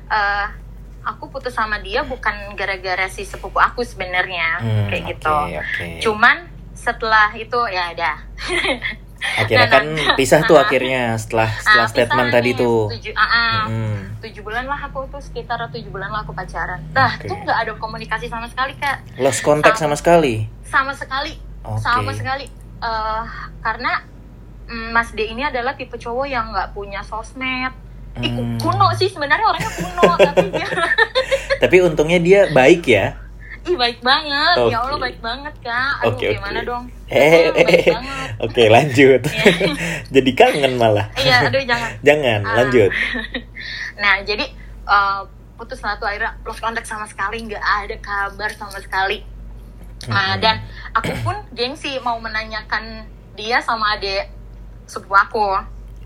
[0.07, 0.47] uh,
[1.03, 5.37] aku putus sama dia bukan gara-gara si sepupu aku sebenarnya hmm, kayak gitu.
[5.59, 5.99] Okay.
[5.99, 8.13] Cuman setelah itu ya ada.
[9.23, 12.91] akhirnya nah, kan nah, pisah tuh akhirnya setelah setelah uh, statement tadi tuh.
[12.91, 13.99] Tujuh, uh, uh, hmm.
[14.19, 16.83] tujuh bulan lah aku tuh sekitar tujuh bulan lah aku pacaran.
[16.91, 17.31] Nah okay.
[17.31, 19.03] tuh nggak ada komunikasi sama sekali kak.
[19.23, 20.51] Lost contact sama, sama sekali.
[20.73, 21.37] Sama sekali.
[21.61, 21.81] Okay.
[21.85, 22.49] Sama sekali.
[22.81, 23.23] Uh,
[23.61, 24.03] karena
[24.73, 27.77] um, Mas D ini adalah tipe cowok yang nggak punya sosmed
[28.13, 28.61] Hmm.
[28.61, 30.69] kuno sih sebenarnya orangnya kuno tapi dia
[31.65, 33.17] tapi untungnya dia baik ya
[33.63, 34.75] Ih baik banget, okay.
[34.75, 36.03] ya Allah baik banget kak.
[36.03, 36.67] Aduh okay, gimana okay.
[36.67, 36.85] dong?
[37.07, 37.95] Eh, eh, eh.
[38.43, 39.23] oke okay, lanjut.
[39.23, 39.55] Iya.
[40.19, 41.07] jadi kangen malah.
[41.15, 41.91] Iya, aduh jangan.
[42.03, 42.91] jangan, uh, lanjut.
[44.03, 44.51] nah jadi
[44.83, 49.23] uh, putus satu akhirnya lost contact sama sekali, nggak ada kabar sama sekali.
[50.11, 50.63] Nah, dan
[50.97, 53.07] aku pun gengsi mau menanyakan
[53.39, 54.29] dia sama adek
[54.87, 55.49] sepupu aku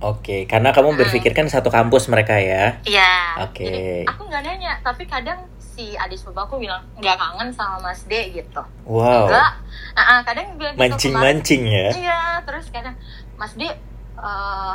[0.04, 2.84] Oke, karena kamu berpikir kan satu kampus mereka ya.
[2.84, 3.48] Iya.
[3.48, 3.64] Oke.
[3.64, 8.04] Jadi aku nggak nanya, tapi kadang si adik sepupu aku bilang nggak kangen sama Mas
[8.04, 8.60] D gitu.
[8.84, 9.24] Wow.
[9.24, 9.56] Enggak.
[9.96, 11.88] Ah, ah, kadang bilang gitu Mancing-mancing ya.
[11.96, 12.92] Iya, terus kadang
[13.40, 14.74] Mas D eh,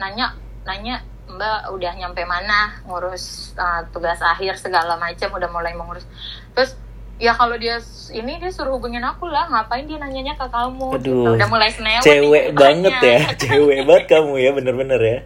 [0.00, 0.32] nanya
[0.64, 6.04] nanya Mbak udah nyampe mana ngurus uh, tugas akhir segala macam udah mulai mengurus.
[6.52, 6.76] Terus
[7.22, 7.78] ya kalau dia
[8.10, 11.22] ini dia suruh hubungin aku lah ngapain dia nanyanya ke kamu gitu.
[11.22, 15.18] Aduh, udah mulai senewan Cewek nih banget ya, cewek banget kamu ya, bener-bener ya.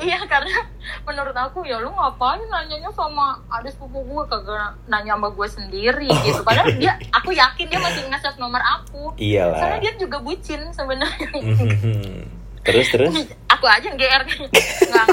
[0.00, 0.64] iya karena
[1.02, 6.08] menurut aku ya lu ngapain nanyanya sama adik sepupu gue kagak nanya sama gue sendiri
[6.08, 6.96] Oh, gitu padahal iya.
[6.96, 9.60] dia aku yakin dia masih nge-save nomor aku Iyalah.
[9.60, 12.16] soalnya dia juga bucin sebenarnya Mhm.
[12.60, 13.12] terus terus.
[13.60, 14.48] aku aja yang GR nggak
[14.88, 15.06] nggak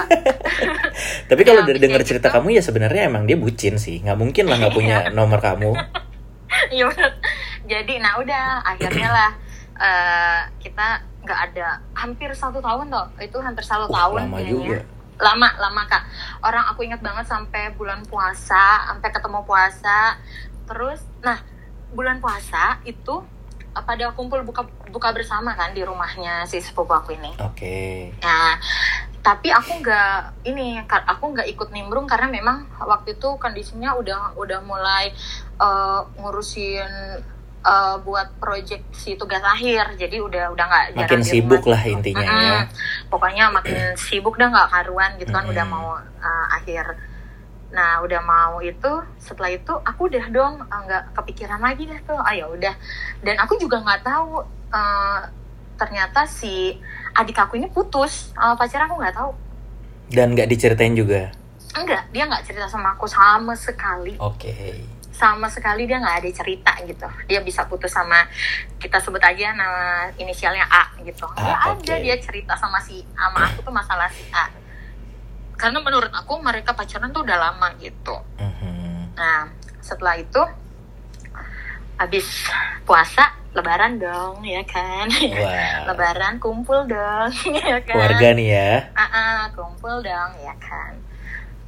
[1.27, 2.35] Tapi kalau Ya, dari dengar cerita gitu.
[2.35, 3.99] kamu ya sebenarnya emang dia bucin sih.
[3.99, 5.75] Nggak mungkin lah nggak punya nomor kamu.
[6.69, 6.87] Iya.
[7.61, 9.31] Jadi nah udah akhirnya lah
[9.77, 10.87] eh, kita
[11.21, 14.51] nggak ada hampir satu tahun toh itu hampir satu Uh, tahun lama kayaknya.
[14.55, 14.77] juga.
[15.19, 16.03] lama lama kak
[16.39, 20.15] orang aku ingat banget sampai bulan puasa sampai ketemu puasa
[20.63, 21.35] terus nah
[21.89, 23.15] bulan puasa itu
[23.83, 28.13] pada kumpul buka buka bersama kan di rumahnya si sepupu aku ini Oke.
[28.23, 28.57] Nah,
[29.21, 34.63] tapi aku nggak ini, aku nggak ikut nimbrung karena memang waktu itu kondisinya udah udah
[34.63, 35.11] mulai
[35.59, 36.91] eh, ngurusin
[37.67, 42.31] eh, buat project si tugas akhir, jadi udah udah nggak Makin sibuk lah intinya ya.
[42.31, 43.11] Mm-mm.
[43.11, 45.75] Pokoknya makin sibuk dah nggak karuan gitu kan, udah Mm-mm.
[45.75, 47.16] mau eh, akhir.
[47.67, 52.15] Nah, udah mau itu, setelah itu aku udah dong eh, nggak kepikiran lagi deh tuh.
[52.15, 52.73] Ah ya udah.
[53.19, 55.21] Dan aku juga nggak tahu eh,
[55.77, 56.73] ternyata si
[57.13, 59.31] adik aku ini putus sama pacar aku nggak tahu.
[60.07, 61.29] Dan nggak diceritain juga.
[61.75, 64.15] Enggak, dia nggak cerita sama aku sama sekali.
[64.17, 64.81] Oke.
[65.11, 67.05] Sama sekali dia nggak ada cerita gitu.
[67.27, 68.25] Dia bisa putus sama
[68.79, 71.25] kita sebut aja nama inisialnya A gitu.
[71.35, 74.47] A, Nggak ada dia cerita sama si sama aku tuh masalah si A.
[75.57, 78.15] Karena menurut aku mereka pacaran tuh udah lama gitu.
[78.37, 79.17] Mhm.
[79.17, 79.49] Nah,
[79.81, 80.41] setelah itu
[81.97, 82.25] habis
[82.85, 85.09] puasa lebaran dong ya kan.
[85.09, 85.81] Wah.
[85.89, 87.97] lebaran kumpul dong ya kan.
[87.97, 88.71] Keluarga nih ya.
[88.93, 90.93] Ah, ah, kumpul dong ya kan.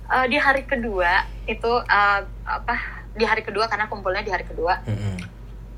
[0.09, 2.75] Eh, di hari kedua itu eh, apa?
[3.17, 5.17] Di hari kedua karena kumpulnya di hari kedua, Mhm.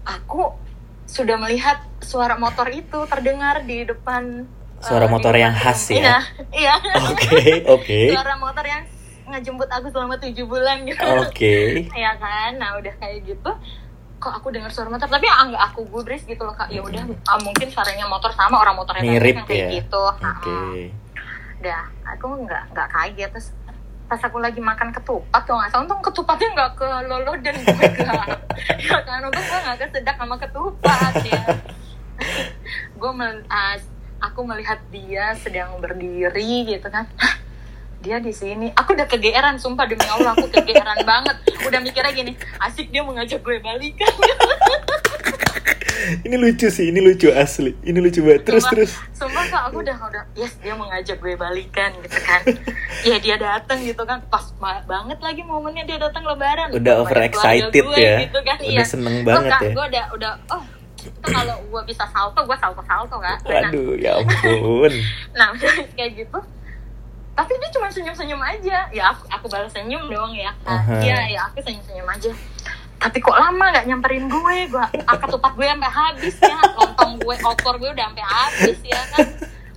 [0.03, 0.51] aku
[1.07, 4.43] sudah melihat suara motor itu terdengar di depan.
[4.81, 6.01] Suara di motor yang khas rumah.
[6.01, 6.01] ya?
[6.01, 6.17] Iya,
[6.51, 6.75] iya.
[7.07, 7.41] Oke,
[7.77, 7.99] oke.
[8.09, 8.83] Suara motor yang
[9.27, 11.05] ngejemput aku selama tujuh bulan gitu.
[11.21, 11.85] Oke.
[12.03, 13.51] ya kan nah udah kayak gitu
[14.21, 17.01] kok aku dengar suara motor tapi ah, nggak aku gubris gitu loh kak ya udah
[17.25, 19.69] ah, mungkin suaranya motor sama orang motornya Mirip yang kayak ya.
[19.81, 20.21] gitu Oke.
[20.21, 20.85] Ah.
[21.57, 23.49] udah aku nggak nggak kaget terus
[24.05, 27.87] pas aku lagi makan ketupat kalau nggak salah untung ketupatnya nggak ke lolo dan gue
[28.85, 31.41] ya kan untung gue nggak kesedak sama ketupat ya
[32.93, 33.73] gue mel- ah,
[34.21, 36.29] aku melihat dia sedang berdiri
[36.67, 37.35] gitu kan Hah,
[37.99, 42.33] dia di sini aku udah kegeeran sumpah demi allah aku kegeeran banget udah mikirnya gini
[42.59, 44.13] asik dia mengajak gue balikan
[46.01, 47.77] Ini lucu sih, ini lucu asli.
[47.79, 48.41] Ini lucu banget.
[48.43, 48.91] Terus Sumpah- terus.
[49.13, 52.41] sumpah kak aku udah udah yes dia mengajak gue balikan gitu kan
[53.07, 57.95] ya dia datang gitu kan pas banget lagi momennya dia datang lebaran Udah keluarga gue
[57.95, 58.17] ya.
[58.19, 58.81] gitu kan, Udah iya.
[58.83, 59.71] seneng Kok, banget Kak, ya.
[59.71, 60.63] gue udah udah oh
[61.21, 64.93] kalau gue bisa salto gue salto salto kan nah, Waduh, ya ampun.
[65.39, 65.53] nah
[65.97, 66.39] kayak gitu.
[67.31, 68.91] Tapi dia cuma senyum senyum aja.
[68.91, 70.51] Ya aku, aku balas senyum dong ya.
[70.67, 72.31] Kan iya ya aku senyum senyum aja.
[73.01, 74.55] Tapi kok lama nggak nyamperin gue?
[74.69, 76.59] Gue akad tupat gue sampai habis ya.
[76.75, 79.27] Lontong gue opor gue udah sampai habis ya kan.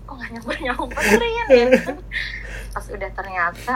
[0.05, 1.45] Kok nggak nyamper nyamperin ya
[2.75, 3.75] pas udah ternyata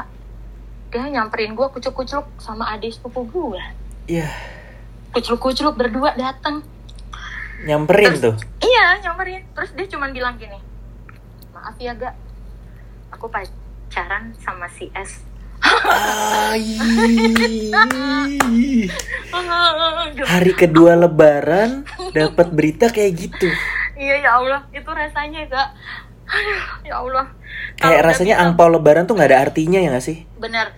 [0.91, 3.63] dia nyamperin gue kucuk-kucuk sama adik sepupu gue
[4.09, 4.27] Iya,
[5.15, 6.67] kucuk-kucuk berdua datang
[7.67, 8.35] nyamperin tuh.
[8.63, 9.43] Iya, nyamperin.
[9.55, 10.59] Terus dia cuman bilang gini,
[11.51, 12.15] maaf ya gak,
[13.11, 15.27] aku pacaran sama si S.
[20.31, 21.83] Hari kedua lebaran
[22.15, 23.51] dapat berita kayak gitu.
[23.99, 25.75] Iya ya Allah, itu rasanya gak.
[26.87, 27.27] Ya Allah.
[27.79, 30.27] Kayak rasanya angpau lebaran tuh nggak ada artinya ya nggak sih?
[30.39, 30.71] Bener.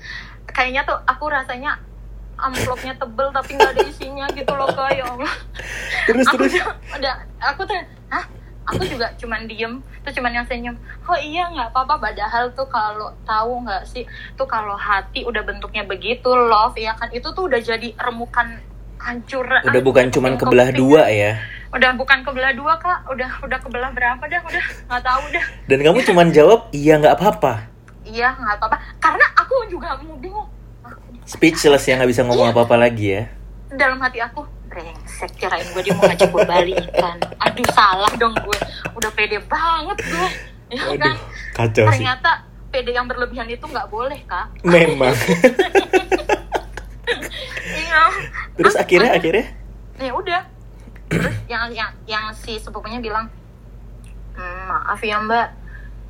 [0.48, 1.76] Kayaknya tuh aku rasanya
[2.42, 4.96] amplopnya tebel tapi nggak ada isinya gitu loh kak.
[4.96, 5.32] Ya Allah.
[6.08, 6.54] Terus aku terus.
[6.96, 7.76] udah, aku tuh
[8.08, 8.24] hah?
[8.70, 9.82] Aku juga cuman diem.
[10.00, 11.98] Tuh cuman yang senyum oh iya nggak apa-apa.
[11.98, 17.10] Padahal tuh kalau tahu nggak sih tuh kalau hati udah bentuknya begitu love ya kan
[17.10, 18.62] itu tuh udah jadi remukan
[19.00, 21.40] hancur Udah bukan cuman kebelah dua ya.
[21.70, 23.06] udah bukan kebelah dua kak.
[23.08, 24.40] Udah udah kebelah berapa dah?
[24.42, 25.46] Udah nggak tahu dah.
[25.66, 27.66] Dan kamu cuman jawab iya nggak apa-apa.
[28.04, 28.76] iya nggak apa-apa.
[28.98, 30.46] Karena aku juga mau bingung
[31.30, 33.24] Speechless ya nggak bisa ngomong apa-apa lagi ya.
[33.70, 38.58] dalam hati aku brengsek kirain gue dia mau ngajak gue balikan aduh salah dong gue
[38.92, 40.26] udah pede banget gue
[40.68, 41.14] ya Aduh, kan?
[41.52, 41.90] kacau sih.
[41.94, 42.30] ternyata
[42.66, 44.46] pede yang berlebihan itu nggak boleh kak.
[44.64, 45.10] Memang.
[47.76, 48.02] iya.
[48.54, 49.46] Terus Ah, akhirnya ada- akhirnya?
[49.96, 50.42] Ya udah.
[51.08, 53.26] Terus yang yang yang si sepupunya bilang
[54.32, 55.50] "Hmm, maaf ya mbak.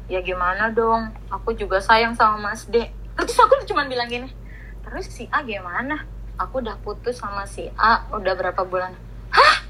[0.07, 1.09] Ya gimana dong?
[1.31, 2.85] Aku juga sayang sama mas D.
[3.15, 4.29] Terus aku cuma bilang gini
[4.91, 6.03] terus si A gimana?
[6.37, 8.91] Aku udah putus sama si A udah berapa bulan.
[9.31, 9.63] Hah?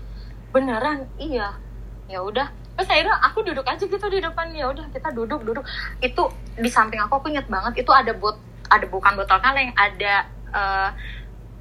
[0.49, 1.05] Beneran?
[1.17, 1.53] Iya.
[2.07, 2.49] Ya udah.
[2.73, 4.49] Terus akhirnya aku duduk aja gitu di depan.
[4.51, 5.63] Ya udah kita duduk duduk.
[5.99, 8.35] Itu di samping aku aku inget banget itu ada bot
[8.67, 10.91] ada bukan botol kaleng ada eh,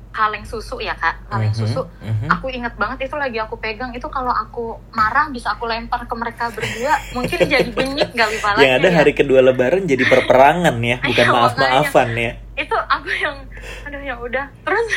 [0.10, 1.26] kaleng susu ya kak?
[1.28, 1.82] Kaleng Mhm, susu.
[2.02, 2.28] mhm.
[2.30, 3.92] aku inget banget itu lagi aku pegang.
[3.92, 6.94] Itu kalau aku marah bisa aku lempar ke mereka berdua.
[7.14, 8.96] Mungkin jadi benyit kali palanya yang ada ya.
[8.96, 12.32] hari kedua lebaran jadi perperangan ya, bukan Iya, maaf-maafan ya.
[12.60, 13.38] Itu aku yang
[13.82, 14.46] aduh ya udah.
[14.60, 14.88] Terus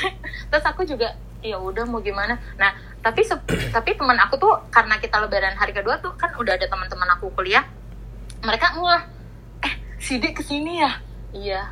[0.48, 2.35] terus aku juga ya udah mau gimana?
[2.57, 6.53] Nah tapi se- tapi teman aku tuh karena kita lebaran hari kedua tuh kan udah
[6.53, 7.66] ada teman-teman aku kuliah
[8.40, 9.03] mereka ngeh
[9.62, 10.92] eh si Dik ke sini ya?
[11.33, 11.62] Iya.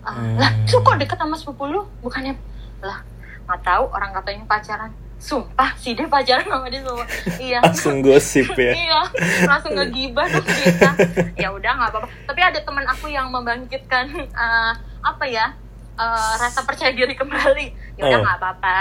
[0.00, 0.36] Ah, Hmm.
[0.36, 1.84] lah lu kok deket sama sepupu lu?
[1.98, 2.32] Bukannya
[2.80, 3.04] lah
[3.44, 4.88] nggak tahu orang katanya pacaran.
[5.18, 7.04] Sumpah si Dik pacaran sama dia semua.
[7.38, 7.58] Iya.
[7.60, 8.72] Langsung gosip ya.
[8.72, 9.00] iya
[9.44, 10.90] langsung ngegibah dong kita.
[11.34, 12.08] Ya udah nggak apa-apa.
[12.24, 15.46] Tapi ada teman aku yang membangkitkan eh, apa ya
[15.94, 18.22] eh, rasa percaya diri kembali ya udah Oh.
[18.22, 18.78] nggak apa-apa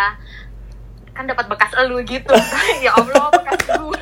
[1.12, 2.30] kan dapat bekas elu gitu
[2.86, 4.02] ya allah bekas gue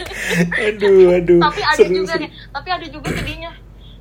[0.66, 1.40] Aduh, aduh.
[1.42, 2.22] tapi ada seru, juga seru.
[2.22, 3.52] nih tapi ada juga sedihnya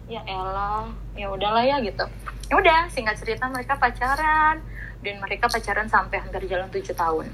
[0.05, 2.05] ya elah ya udahlah ya gitu
[2.44, 4.59] ya udah singkat cerita mereka pacaran
[4.98, 7.27] dan mereka pacaran sampai hampir jalan tujuh tahun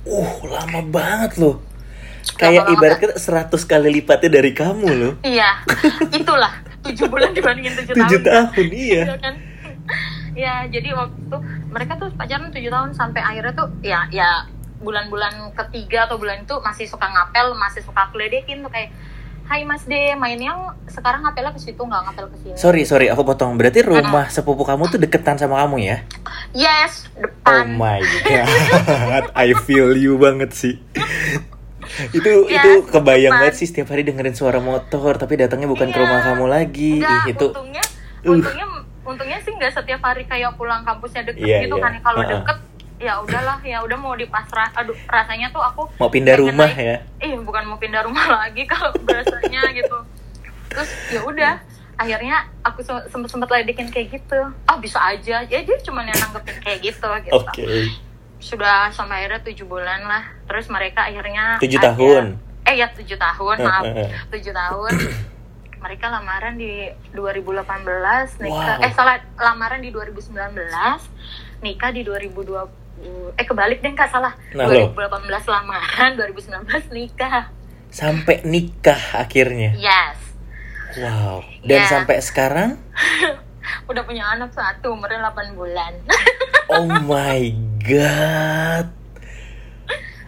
[0.00, 1.60] Uh, lama banget loh.
[2.34, 5.14] Kayak ibaratnya 100 kali lipatnya dari kamu loh.
[5.20, 5.58] iya
[6.10, 9.02] itulah tujuh bulan dibandingin tujuh tahun 7 tahun, iya.
[9.04, 9.34] Iya kan?
[10.38, 14.46] Ya jadi waktu itu mereka tuh pacaran tujuh tahun sampai akhirnya tuh ya ya
[14.78, 18.94] bulan-bulan ketiga atau bulan itu masih suka ngapel masih suka aku ledekin tuh kayak
[19.44, 22.52] Hai Mas D, main yang sekarang ngapelnya ke situ nggak ngapel ke sini.
[22.52, 23.56] Sorry, sorry, aku potong.
[23.56, 25.96] Berarti rumah sepupu kamu tuh deketan sama kamu ya?
[26.52, 27.64] Yes, Oh depan.
[27.72, 27.96] my
[28.28, 30.76] god, I feel you banget sih.
[32.12, 33.40] itu Ya, itu kebayang depan.
[33.40, 36.04] banget sih setiap hari dengerin suara motor tapi datangnya bukan ke Iya.
[36.04, 36.92] rumah kamu lagi.
[37.00, 37.84] Enggak, Ih, itu untungnya,
[38.20, 38.30] Uh.
[38.36, 38.66] untungnya,
[39.08, 41.82] untungnya sih nggak setiap hari kayak pulang kampusnya deket Iya, gitu iya.
[41.82, 41.92] kan.
[41.98, 42.32] Kalau Heeh.
[42.36, 42.58] deket,
[42.98, 44.68] ya udahlah, ya udah mau dipasrah.
[44.74, 46.96] Aduh, rasanya tuh aku mau pindah rumah naik- ya.
[47.18, 49.96] eh bukan mau pindah rumah lagi kalau berasanya gitu
[50.68, 51.56] terus ya udah
[51.96, 56.60] akhirnya aku sempet sempet ledekin kayak gitu ah bisa aja ya dia cuma yang nanggepin
[56.60, 57.64] kayak gitu gitu Oke.
[58.38, 62.36] sudah sampai akhirnya tujuh bulan lah terus mereka akhirnya Tujuh tahun.
[62.62, 63.82] eh ya tujuh tahun maaf
[64.28, 64.92] tujuh tahun
[65.78, 67.64] mereka lamaran di 2018
[68.40, 68.84] nikah Wow.
[68.84, 70.34] eh salah lamaran di 2019
[71.60, 72.68] nikah di 2020
[73.34, 74.90] eh kebalik deh kak salah Nah, loh.
[74.92, 77.50] 2018 lamaran 2019 nikah
[77.88, 79.72] Sampai nikah akhirnya.
[79.74, 80.18] yes
[80.94, 81.40] Wow.
[81.62, 81.88] Dan Iya.
[81.88, 82.70] sampai sekarang
[83.90, 85.92] udah punya anak satu umurnya 8 bulan
[86.68, 87.48] Oh my
[87.80, 88.92] god.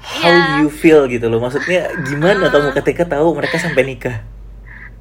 [0.00, 1.36] How do you feel gitu loh?
[1.38, 4.24] Maksudnya gimana kamu ketika tahu mereka sampai nikah?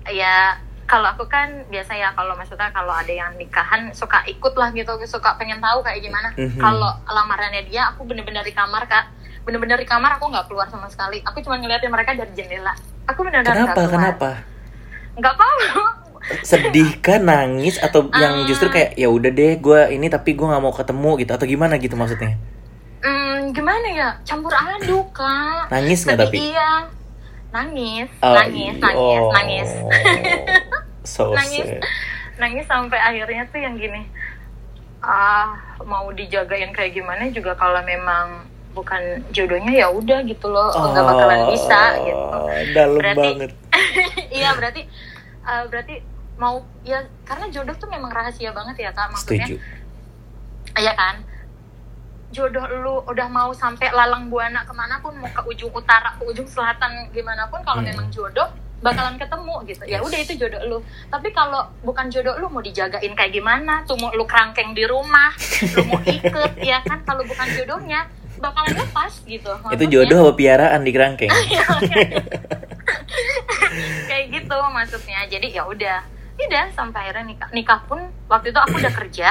[0.10, 4.70] Ya kalau aku kan biasa ya kalau maksudnya kalau ada yang nikahan suka ikut lah
[4.72, 6.58] gitu suka pengen tahu kayak gimana Mhm.
[6.58, 9.06] kalau lamarannya dia aku bener-bener di kamar kak
[9.42, 12.74] bener-bener di kamar aku nggak keluar sama sekali aku cuma ngeliatin mereka dari jendela
[13.06, 13.74] aku bener-bener Kenapa?
[13.76, 13.94] keluar.
[13.94, 14.30] Kenapa?
[15.16, 15.58] nggak tahu
[16.42, 18.46] Sedih kan, nangis atau yang Ah.
[18.46, 21.74] justru kayak ya udah deh, gue ini tapi gue nggak mau ketemu gitu atau gimana
[21.76, 22.38] gitu maksudnya?
[23.00, 26.54] hmm, gimana ya campur aduk kak Nangis nggak tapi?
[26.54, 26.86] iya
[27.50, 29.32] nangis Oh, nangis nangis oh.
[29.32, 29.70] nangis
[31.04, 31.66] So Nangis.
[31.66, 31.82] sad.
[32.38, 34.06] nangis sampai akhirnya tuh yang gini
[35.00, 41.04] ah mau dijagain kayak gimana juga kalau memang bukan jodohnya ya udah gitu loh nggak
[41.04, 43.52] bakalan bisa gitu Oh, Dalam Berarti- banget.
[44.32, 44.82] iya berarti
[45.42, 45.96] eh, berarti
[46.36, 49.58] mau ya karena jodoh tuh memang rahasia banget ya kak maksudnya Setuju.
[50.76, 51.16] iya kan
[52.30, 56.24] jodoh lu udah mau sampai lalang buana ke mana pun mau ke ujung utara ke
[56.24, 57.90] ujung selatan gimana pun kalau Hmm.
[57.90, 58.46] memang jodoh
[58.80, 59.84] bakalan ketemu gitu.
[59.86, 60.78] Ya udah itu jodoh lu.
[61.08, 63.84] Tapi kalau bukan jodoh lu mau dijagain kayak gimana?
[63.84, 65.36] Tuh mau lu kerangkeng di rumah
[65.76, 67.04] lu mau ikut ya kan?
[67.04, 69.52] Kalau bukan jodohnya bakalan lepas gitu.
[69.52, 71.28] Itu Maksudnya- jodoh apa piaraan di kerangkeng?
[74.08, 75.20] kayak gitu maksudnya.
[75.28, 76.00] Jadi ya udah
[76.48, 77.50] udah sampai akhirnya nikah.
[77.52, 78.00] Nikah pun
[78.32, 79.28] waktu itu aku udah kerja.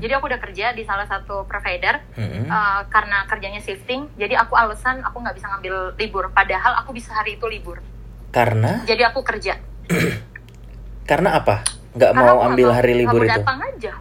[0.00, 2.00] Jadi aku udah kerja di salah satu provider.
[2.16, 4.08] Uh, karena kerjanya shifting.
[4.16, 6.24] Jadi aku alasan aku nggak bisa ngambil libur.
[6.32, 7.82] Padahal aku bisa hari itu libur.
[8.32, 8.84] Karena?
[8.88, 9.60] Jadi aku kerja.
[11.10, 11.64] Karena apa?
[11.96, 13.32] Nggak mau ambil hari libur mau itu?
[13.40, 13.92] datang aja.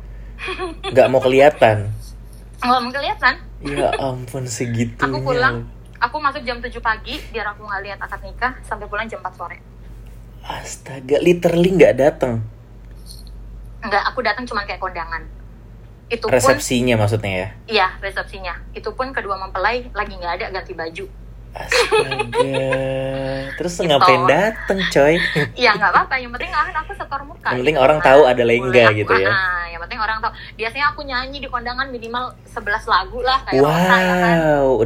[0.93, 1.77] Nggak mau kelihatan?
[2.57, 3.35] nggak mau kelihatan.
[3.61, 5.05] Ya ampun segitunya.
[5.13, 5.55] aku pulang
[5.97, 9.33] aku masuk jam 7 pagi biar aku nggak lihat akad nikah sampai pulang jam 4
[9.33, 9.57] sore
[10.47, 12.39] Astaga, literally nggak datang.
[13.83, 15.27] Nggak, aku datang cuma kayak kondangan.
[16.07, 17.49] Itu resepsinya pun, maksudnya ya?
[17.67, 18.55] Iya, resepsinya.
[18.71, 21.05] Itu pun kedua mempelai lagi nggak ada ganti baju.
[21.51, 22.23] Astaga.
[23.57, 23.89] Terus gitu.
[23.89, 25.15] ngapain dateng coy?
[25.57, 26.15] Iya nggak apa-apa.
[26.15, 27.49] Yang penting kan aku setor muka.
[27.51, 27.85] Yang penting gitu.
[27.85, 29.27] orang tahu ada lengga gitu ya.
[29.27, 30.31] Nah, yang penting orang tahu.
[30.55, 34.37] Biasanya aku nyanyi di kondangan minimal 11 lagu lah kayak Wow, orang, ya kan?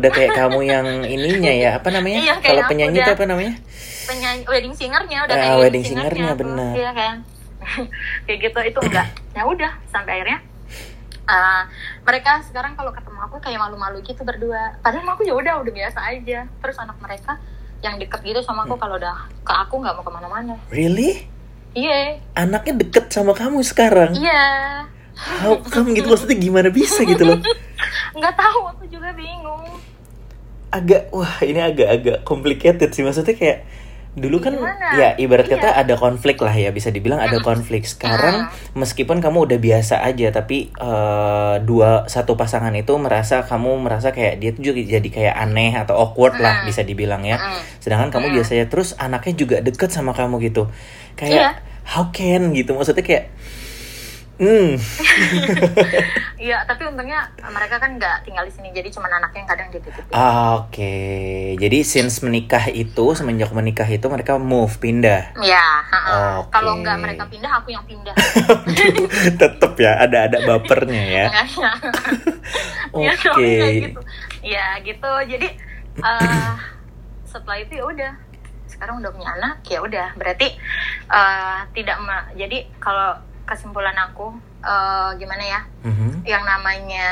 [0.01, 0.87] udah kayak kamu yang
[1.19, 1.69] ininya ya.
[1.77, 2.17] Apa namanya?
[2.17, 3.53] Iya, Kalau penyanyi itu apa namanya?
[4.11, 6.73] Penyanyi wedding singernya udah uh, kayak wedding singernya benar.
[6.75, 7.15] Iya kan.
[8.27, 9.07] kayak gitu itu enggak.
[9.31, 10.43] Ya udah sampai akhirnya
[11.31, 11.63] uh,
[12.03, 15.99] mereka sekarang kalau ketemu aku kayak malu-malu gitu berdua padahal aku ya udah udah biasa
[16.11, 17.37] aja terus anak mereka
[17.81, 18.83] yang deket gitu sama aku hmm.
[18.83, 21.25] kalau udah ke aku nggak mau ke mana-mana really
[21.73, 22.37] iya yeah.
[22.37, 24.89] anaknya deket sama kamu sekarang iya yeah.
[25.21, 27.37] How kamu gitu maksudnya gimana bisa gitu loh
[28.17, 29.69] nggak tahu aku juga bingung
[30.71, 33.67] agak wah ini agak-agak complicated sih maksudnya kayak
[34.11, 34.91] dulu kan Gimana?
[34.99, 35.55] ya ibarat iya.
[35.55, 37.87] kata ada konflik lah ya bisa dibilang ada konflik.
[37.87, 44.11] Sekarang meskipun kamu udah biasa aja tapi uh, dua satu pasangan itu merasa kamu merasa
[44.11, 47.39] kayak dia tuh juga jadi kayak aneh atau awkward lah bisa dibilang ya.
[47.79, 50.67] Sedangkan kamu biasanya terus anaknya juga deket sama kamu gitu.
[51.15, 51.53] Kayak yeah.
[51.87, 52.75] how can gitu?
[52.75, 53.31] Maksudnya kayak
[54.41, 54.73] Hmm.
[56.41, 60.09] Iya, tapi untungnya mereka kan nggak tinggal di sini, jadi cuma anaknya yang kadang dititipin.
[60.09, 61.53] Ah, Oke, okay.
[61.61, 65.37] jadi since menikah itu semenjak menikah itu mereka move pindah.
[65.37, 65.65] Iya.
[65.85, 66.49] Okay.
[66.49, 68.17] Kalau nggak mereka pindah, aku yang pindah.
[69.45, 71.25] Tetep ya, ada ada bapernya ya.
[71.29, 71.71] Iya,
[73.13, 73.13] Oke.
[73.21, 73.69] Okay.
[73.93, 74.01] gitu.
[74.41, 75.11] Ya gitu.
[75.29, 75.47] Jadi
[76.01, 76.57] uh,
[77.29, 78.11] setelah itu ya udah
[78.65, 80.57] sekarang udah punya anak ya udah berarti
[81.05, 82.01] uh, tidak
[82.33, 83.13] jadi kalau
[83.45, 85.61] kesimpulan aku uh, gimana ya?
[85.85, 86.11] Mm-hmm.
[86.29, 87.09] yang namanya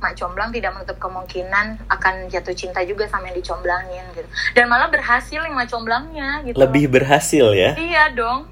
[0.00, 4.28] mak comblang tidak menutup kemungkinan akan jatuh cinta juga sama yang dicomblangin gitu.
[4.56, 6.56] Dan malah berhasil yang mak comblangnya gitu.
[6.56, 7.76] Lebih berhasil ya?
[7.76, 8.48] Iya dong.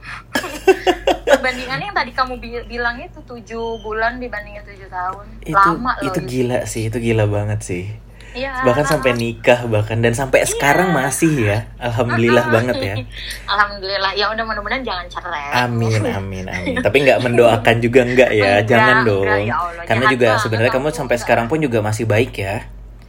[1.29, 2.35] Perbandingannya yang tadi kamu
[2.69, 5.27] bilang itu tujuh bulan dibandingin tujuh tahun.
[5.41, 6.21] Itu, lama loh itu.
[6.21, 8.61] gila sih itu gila banget sih Ya.
[8.63, 10.49] bahkan sampai nikah bahkan dan sampai ya.
[10.49, 11.59] sekarang masih ya.
[11.81, 12.95] Alhamdulillah uh banget ya.
[13.49, 14.13] Alhamdulillah.
[14.15, 15.65] Ya udah mudah-mudahan jangan cerai.
[15.65, 16.77] Amin amin amin.
[16.85, 18.61] Tapi nggak mendoakan juga enggak ya?
[18.61, 19.25] Enggak, jangan dong.
[19.25, 21.23] Enggak, ya Allah, karena juga sebenarnya kamu sampai enggak.
[21.25, 22.69] sekarang pun juga masih baik ya.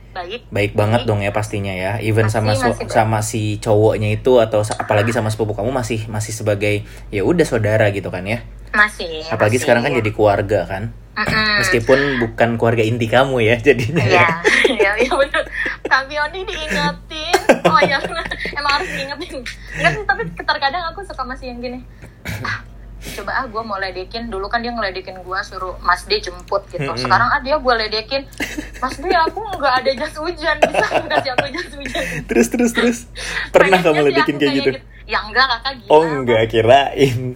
[0.10, 0.42] Baik.
[0.50, 2.02] Baik banget dong ya pastinya ya.
[2.02, 6.34] Even masih, sama masih sama si cowoknya itu atau apalagi sama sepupu kamu masih masih
[6.34, 8.42] sebagai ya udah saudara gitu kan ya.
[8.70, 10.94] Masih apalagi masih, sekarang kan jadi keluarga kan
[11.28, 14.04] Meskipun bukan keluarga inti kamu ya jadinya.
[14.04, 14.28] Iya,
[14.70, 15.44] iya, iya benar.
[15.84, 17.38] Tapi Oni diingetin.
[17.66, 17.98] Oh ya,
[18.56, 19.42] emang harus diingetin.
[19.80, 21.80] Enggak, tapi terkadang aku suka masih yang gini.
[22.44, 22.64] Ah,
[23.00, 26.92] coba ah gue mau ledekin dulu kan dia ngeledekin gue suruh Mas D jemput gitu
[27.00, 28.28] sekarang ah dia gue ledekin
[28.84, 32.98] Mas D aku nggak ada jas hujan bisa kasih aku jas hujan terus terus terus
[33.56, 34.70] pernah kamu ledekin kayak gitu?
[34.76, 34.80] gitu
[35.10, 35.90] ya enggak kakak gila.
[35.90, 37.34] Oh enggak kirain.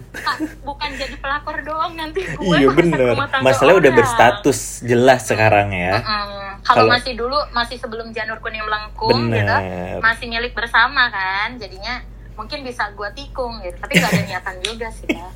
[0.62, 2.22] Bukan jadi pelakor doang nanti.
[2.38, 3.18] Gue iya bener.
[3.42, 5.98] masalah udah berstatus jelas sekarang ya.
[5.98, 6.48] Mm -mm.
[6.62, 9.56] kalau masih dulu masih sebelum janur kuning melengkung gitu
[9.98, 11.58] masih milik bersama kan.
[11.58, 11.98] Jadinya
[12.38, 13.74] mungkin bisa gue tikung gitu.
[13.82, 15.28] Tapi gak ada niatan juga sih ya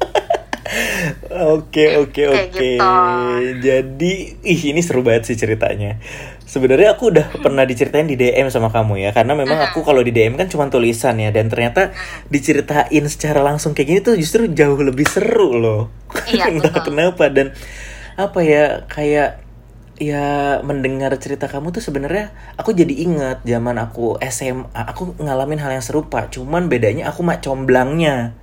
[1.56, 2.48] Oke oke oke.
[2.52, 2.92] Gitu.
[3.64, 4.12] Jadi
[4.44, 5.96] ih ini seru banget sih ceritanya.
[6.48, 10.16] Sebenarnya aku udah pernah diceritain di DM sama kamu ya karena memang aku kalau di
[10.16, 11.92] DM kan cuma tulisan ya dan ternyata
[12.32, 15.92] diceritain secara langsung kayak gini tuh justru jauh lebih seru loh.
[16.24, 17.52] Iya, Entah kenapa dan
[18.16, 19.44] apa ya kayak
[19.98, 25.74] ya mendengar cerita kamu tuh sebenarnya aku jadi ingat zaman aku SMA aku ngalamin hal
[25.74, 28.38] yang serupa cuman bedanya aku mak comblangnya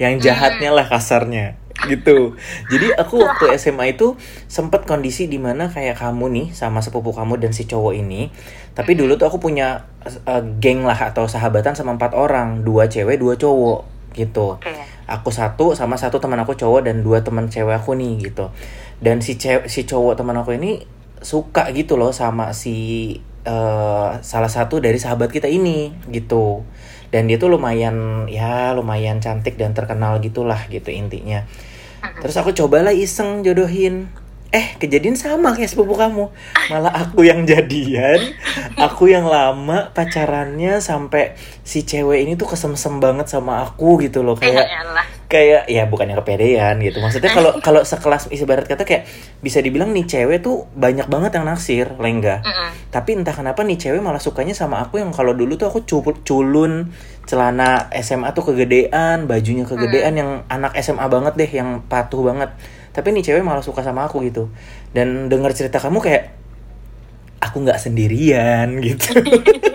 [0.00, 1.60] yang jahatnya lah kasarnya
[1.90, 2.38] gitu.
[2.70, 4.14] Jadi aku waktu SMA itu
[4.46, 8.30] sempat kondisi di mana kayak kamu nih sama sepupu kamu dan si cowok ini
[8.74, 13.22] tapi dulu tuh aku punya uh, geng lah atau sahabatan sama empat orang dua cewek
[13.22, 14.58] dua cowok gitu.
[15.10, 18.50] Aku satu sama satu teman aku cowok dan dua teman cewek aku nih gitu.
[18.98, 20.82] Dan si cewek si cowok teman aku ini
[21.22, 26.66] suka gitu loh sama si uh, salah satu dari sahabat kita ini gitu
[27.14, 31.46] dan dia tuh lumayan ya lumayan cantik dan terkenal gitulah gitu intinya.
[32.18, 34.10] Terus aku cobalah iseng jodohin.
[34.50, 36.30] Eh kejadian sama kayak sepupu kamu.
[36.74, 38.34] Malah aku yang jadian.
[38.74, 44.34] Aku yang lama pacarannya sampai si cewek ini tuh kesemsem banget sama aku gitu loh.
[44.34, 44.66] Kayak
[45.34, 47.02] kayak ya bukannya kepedean gitu.
[47.02, 49.10] Maksudnya kalau kalau sekelas ibarat kata kayak
[49.42, 52.38] bisa dibilang nih cewek tuh banyak banget yang naksir lengga.
[52.94, 55.82] Tapi entah kenapa nih cewek malah sukanya sama aku yang kalau dulu tuh aku
[56.22, 56.94] culun
[57.26, 60.20] celana SMA tuh kegedean bajunya kegedean mm.
[60.20, 62.54] yang anak SMA banget deh yang patuh banget.
[62.94, 64.54] Tapi nih cewek malah suka sama aku gitu.
[64.94, 66.24] Dan dengar cerita kamu kayak
[67.42, 69.18] aku nggak sendirian gitu.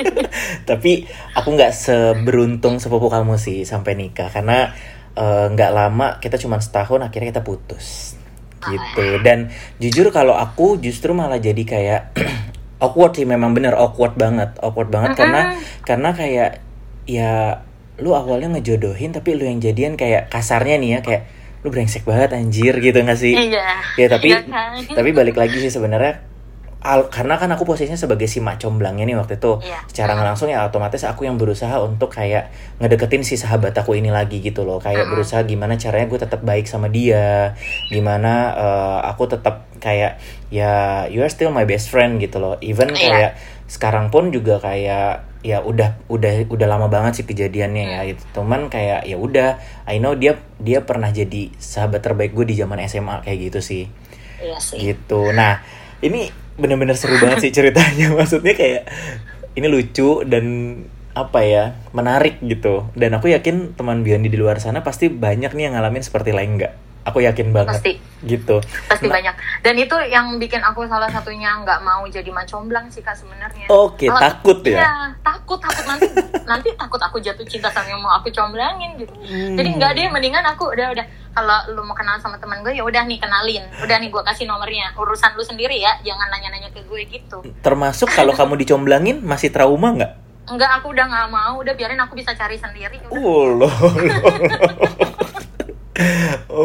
[0.69, 1.03] Tapi
[1.35, 4.31] aku nggak seberuntung sepupu kamu sih sampai nikah.
[4.31, 4.71] Karena
[5.19, 8.15] nggak uh, lama kita cuma setahun akhirnya kita putus.
[8.59, 9.05] Gitu.
[9.23, 12.01] Dan jujur kalau aku justru malah jadi kayak
[12.83, 15.11] awkward sih memang bener awkward banget awkward banget.
[15.11, 15.19] Uh -uh.
[15.19, 15.41] karena
[15.83, 16.51] karena kayak
[17.09, 17.63] ya
[17.99, 21.23] lu awalnya ngejodohin tapi lu yang jadian kayak kasarnya nih ya kayak
[21.59, 23.35] lu brengsek banget anjir gitu gak sih?
[23.35, 23.83] Iya.
[23.99, 24.79] Ya tapi iya kan?
[24.95, 26.23] tapi balik lagi sih sebenarnya
[26.79, 29.59] al karena kan aku posisinya sebagai si mak comblangnya nih waktu itu.
[29.59, 29.83] Yeah.
[29.91, 34.07] secara nggak langsung ya otomatis aku yang berusaha untuk kayak ngedeketin si sahabat aku ini
[34.07, 34.79] lagi gitu loh.
[34.79, 35.11] Kayak uh -huh.
[35.11, 37.51] berusaha gimana caranya gue tetap baik sama dia.
[37.91, 42.55] Gimana uh, aku tetap kayak ya you are still my best friend gitu loh.
[42.63, 43.11] Even yeah.
[43.11, 43.31] kayak
[43.67, 48.01] sekarang pun juga kayak ya udah udah udah lama banget sih kejadiannya ya.
[48.07, 52.55] Gitu cuman kayak ya udah I know dia dia pernah jadi sahabat terbaik gue di
[52.55, 53.83] zaman SMA kayak gitu sih.
[54.39, 54.79] Iya sih.
[54.79, 55.35] Gitu.
[55.35, 55.59] Nah
[56.05, 58.11] ini bener-bener seru banget sih ceritanya.
[58.13, 58.83] Maksudnya kayak
[59.55, 60.45] ini lucu dan
[61.17, 62.87] apa ya menarik gitu.
[62.95, 66.89] Dan aku yakin teman Biondi di luar sana pasti banyak nih yang ngalamin seperti Lengga
[67.09, 67.81] aku yakin banget.
[67.81, 67.93] Pasti.
[68.21, 68.55] Gitu.
[68.61, 69.35] Pasti nah, banyak.
[69.65, 73.65] Dan itu yang bikin aku salah satunya nggak mau jadi macomblang sih kak sebenarnya.
[73.73, 74.77] Oke okay, takut ya?
[74.77, 74.93] Iya,
[75.25, 75.85] takut takut.
[75.89, 76.07] Nanti
[76.49, 79.13] nanti takut aku jatuh cinta sama yang mau aku comblangin gitu.
[79.21, 79.53] Hmm.
[79.53, 81.05] jadi nggak deh mendingan aku udah udah
[81.39, 84.43] kalau lu mau kenal sama teman gue ya udah nih kenalin udah nih gue kasih
[84.43, 89.47] nomornya urusan lu sendiri ya jangan nanya-nanya ke gue gitu termasuk kalau kamu dicomblangin masih
[89.49, 90.13] trauma nggak
[90.49, 91.61] Enggak, aku udah nggak mau.
[91.61, 92.97] Udah biarin aku bisa cari sendiri.
[93.05, 93.21] Udah.
[93.21, 93.69] Oh, loh.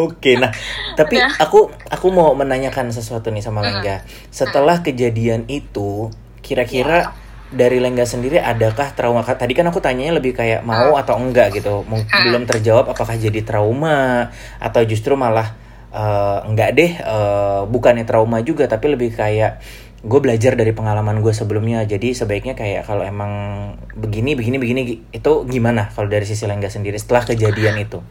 [0.08, 0.48] Oke, nah
[0.96, 1.36] tapi Udah.
[1.36, 4.00] aku aku mau menanyakan sesuatu nih sama Lengga.
[4.32, 6.08] Setelah kejadian itu,
[6.40, 7.23] kira-kira ya.
[7.54, 9.22] Dari Lengga sendiri adakah trauma?
[9.22, 11.86] Tadi kan aku tanyanya lebih kayak mau atau enggak gitu.
[11.86, 14.28] Mungkin belum terjawab apakah jadi trauma
[14.58, 15.54] atau justru malah
[15.94, 19.62] uh, enggak deh, uh, bukannya trauma juga tapi lebih kayak
[20.04, 21.86] gue belajar dari pengalaman gue sebelumnya.
[21.88, 23.32] Jadi sebaiknya kayak kalau emang
[23.96, 24.82] begini begini begini
[25.14, 28.02] itu gimana kalau dari sisi Lengga sendiri setelah kejadian itu?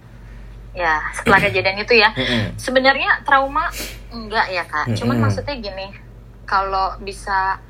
[0.74, 2.10] Ya setelah kejadian itu ya.
[2.58, 3.70] Sebenarnya trauma
[4.10, 4.98] enggak ya kak.
[4.98, 5.94] Cuman maksudnya gini
[6.50, 7.62] kalau bisa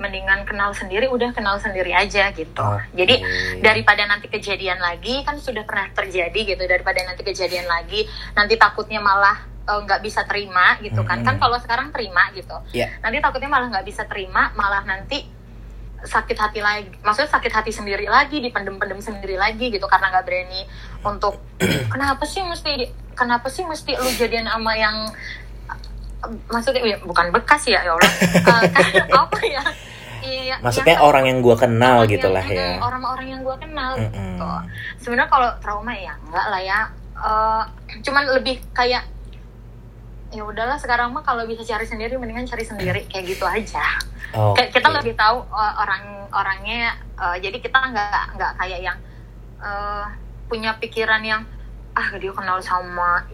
[0.00, 2.56] mendingan kenal sendiri udah kenal sendiri aja gitu.
[2.56, 3.04] Okay.
[3.04, 3.14] jadi
[3.60, 8.98] daripada nanti kejadian lagi kan sudah pernah terjadi gitu daripada nanti kejadian lagi nanti takutnya
[8.98, 9.36] malah
[9.68, 11.20] eh, nggak uh, bisa terima gitu kan.
[11.20, 12.56] Kan kalau sekarang terima gitu.
[12.72, 12.90] Yeah.
[13.04, 15.38] nanti takutnya malah nggak bisa terima malah nanti
[16.00, 20.64] sakit hati lagi maksudnya sakit hati sendiri lagi dipendem-pendem sendiri lagi gitu karena nggak berani
[21.04, 21.36] untuk
[21.92, 25.12] kenapa sih mesti kenapa sih mesti lu jadian sama yang
[26.48, 28.12] maksudnya ya, bukan bekas ya ya Allah.
[28.44, 28.64] Uh,
[29.24, 29.62] apa ya
[30.20, 32.76] Iya, maksudnya yang orang yang gue kenal gitu lah ya.
[32.80, 34.12] orang-orang yang gue kenal mm -hmm.
[34.12, 34.48] gitu.
[35.02, 36.80] Sebenarnya kalau trauma ya enggak lah ya.
[37.20, 37.62] Uh,
[38.00, 39.04] cuman lebih kayak
[40.30, 43.82] ya udahlah sekarang mah kalau bisa cari sendiri mendingan cari sendiri kayak gitu aja.
[44.30, 48.98] Oh, kayak kita lebih tahu uh, orang orangnya uh, jadi kita nggak nggak kayak yang
[49.58, 50.06] uh,
[50.46, 51.42] punya pikiran yang
[51.94, 53.26] ah dia kenal sama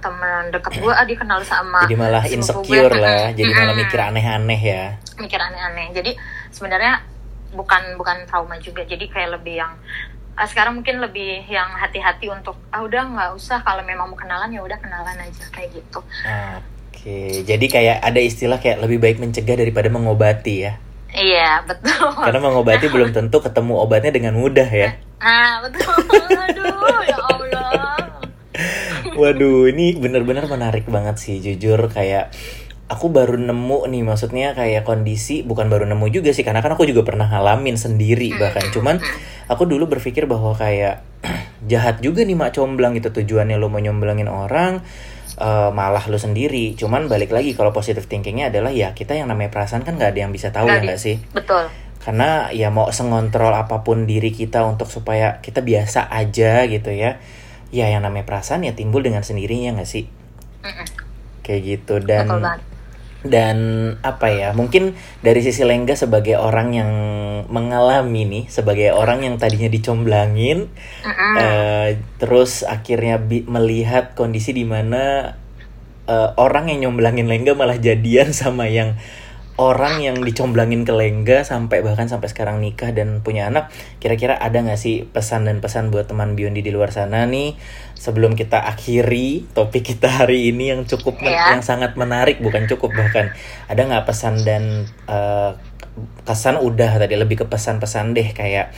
[0.00, 2.98] teman dekat gue ah dia kenal sama jadi malah insecure gue.
[2.98, 4.84] lah jadi malah mikir aneh-aneh ya
[5.18, 6.12] mikir aneh-aneh jadi
[6.50, 7.02] sebenarnya
[7.54, 9.72] bukan bukan trauma juga jadi kayak lebih yang
[10.34, 14.50] uh, sekarang mungkin lebih yang hati-hati untuk ah udah nggak usah kalau memang mau kenalan
[14.50, 16.02] ya udah kenalan aja kayak gitu.
[16.90, 20.74] Oke, jadi kayak ada istilah kayak lebih baik mencegah daripada mengobati ya.
[21.14, 22.10] Iya betul.
[22.10, 24.90] Karena mengobati belum tentu ketemu obatnya dengan mudah ya.
[25.24, 25.88] Ah betul.
[26.36, 27.96] Aduh ya Allah.
[29.20, 32.34] Waduh, ini benar-benar menarik banget sih jujur kayak
[32.94, 36.86] aku baru nemu nih maksudnya kayak kondisi bukan baru nemu juga sih karena kan aku
[36.86, 38.70] juga pernah ngalamin sendiri bahkan.
[38.70, 39.02] Cuman
[39.50, 41.02] aku dulu berpikir bahwa kayak
[41.70, 44.78] jahat juga nih mak comblang gitu tujuannya lo mau nyomblangin orang
[45.42, 46.78] uh, malah lo sendiri.
[46.78, 50.20] Cuman balik lagi kalau positive thinkingnya adalah ya kita yang namanya perasaan kan nggak ada
[50.28, 51.16] yang bisa tahu gak ya nggak sih?
[51.34, 51.66] Betul.
[51.98, 57.18] Karena ya mau sengontrol apa pun diri kita untuk supaya kita biasa aja gitu ya.
[57.74, 60.06] Ya yang namanya perasaan ya timbul dengan sendirinya nggak sih?
[60.62, 60.86] Mm -mm.
[61.44, 62.24] kayak gitu dan
[63.24, 63.56] dan
[64.04, 64.92] apa ya mungkin
[65.24, 66.90] dari sisi Lengga sebagai orang yang
[67.48, 70.68] mengalami nih sebagai orang yang tadinya dicomblangin
[71.00, 71.34] uh -uh.
[71.40, 71.86] Uh,
[72.20, 73.16] terus akhirnya
[73.48, 75.34] melihat kondisi di mana
[76.04, 79.00] uh, orang yang nyomblangin Lengga malah jadian sama yang
[79.54, 83.70] orang yang dicomblangin ke Lengga sampai bahkan sampai sekarang nikah dan punya anak
[84.02, 87.54] kira-kira ada nggak sih pesan dan pesan buat teman Biondi di luar sana nih
[87.94, 91.54] sebelum kita akhiri topik kita hari ini yang cukup yeah.
[91.54, 93.30] yang sangat menarik bukan cukup bahkan
[93.70, 95.54] ada nggak pesan dan uh,
[96.26, 98.74] kesan udah tadi lebih ke pesan-pesan deh kayak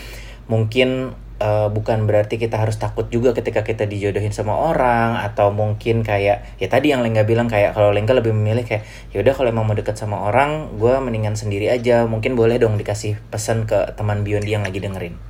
[0.53, 6.01] mungkin uh, bukan berarti kita harus takut juga ketika kita dijodohin sama orang atau mungkin
[6.01, 9.49] kayak ya tadi yang Lengga bilang kayak kalau Lengga lebih memilih kayak ya udah kalau
[9.53, 12.09] emang mau deket sama orang gue mendingan sendiri aja.
[12.09, 15.15] Mungkin boleh dong dikasih pesan ke teman Biondi yang lagi dengerin.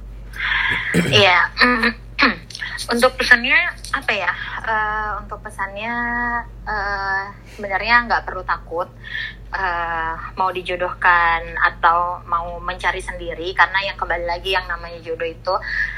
[0.97, 1.47] Iya
[2.93, 3.57] untuk pesannya
[3.95, 4.33] apa ya?
[4.67, 5.93] Uh, untuk pesannya
[6.67, 7.23] uh,
[7.55, 8.89] sebenarnya nggak perlu takut
[9.53, 15.55] uh, mau dijodohkan atau mau mencari sendiri karena yang kembali lagi yang namanya jodoh itu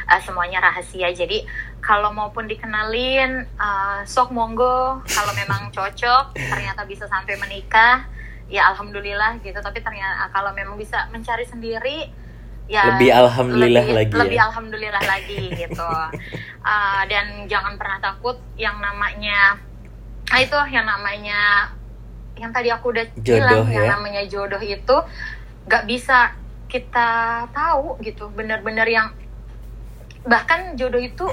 [0.08, 1.08] uh, semuanya rahasia.
[1.14, 1.46] Jadi
[1.80, 5.00] kalau maupun dikenalin uh, sok monggo.
[5.06, 8.04] Kalau memang cocok ternyata bisa sampai menikah
[8.50, 9.58] ya alhamdulillah gitu.
[9.60, 12.10] Tapi ternyata kalau memang bisa mencari sendiri
[12.68, 14.44] ya lebih alhamdulillah lebih, lagi lebih ya?
[14.52, 15.88] alhamdulillah lagi gitu.
[16.60, 19.56] Uh, dan jangan pernah takut yang namanya
[20.28, 21.72] nah itu yang namanya
[22.38, 23.74] yang tadi aku udah jodoh, bilang ya?
[23.74, 24.96] yang namanya jodoh itu
[25.68, 26.32] gak bisa
[26.68, 29.12] kita tahu gitu benar-benar yang
[30.28, 31.26] bahkan jodoh itu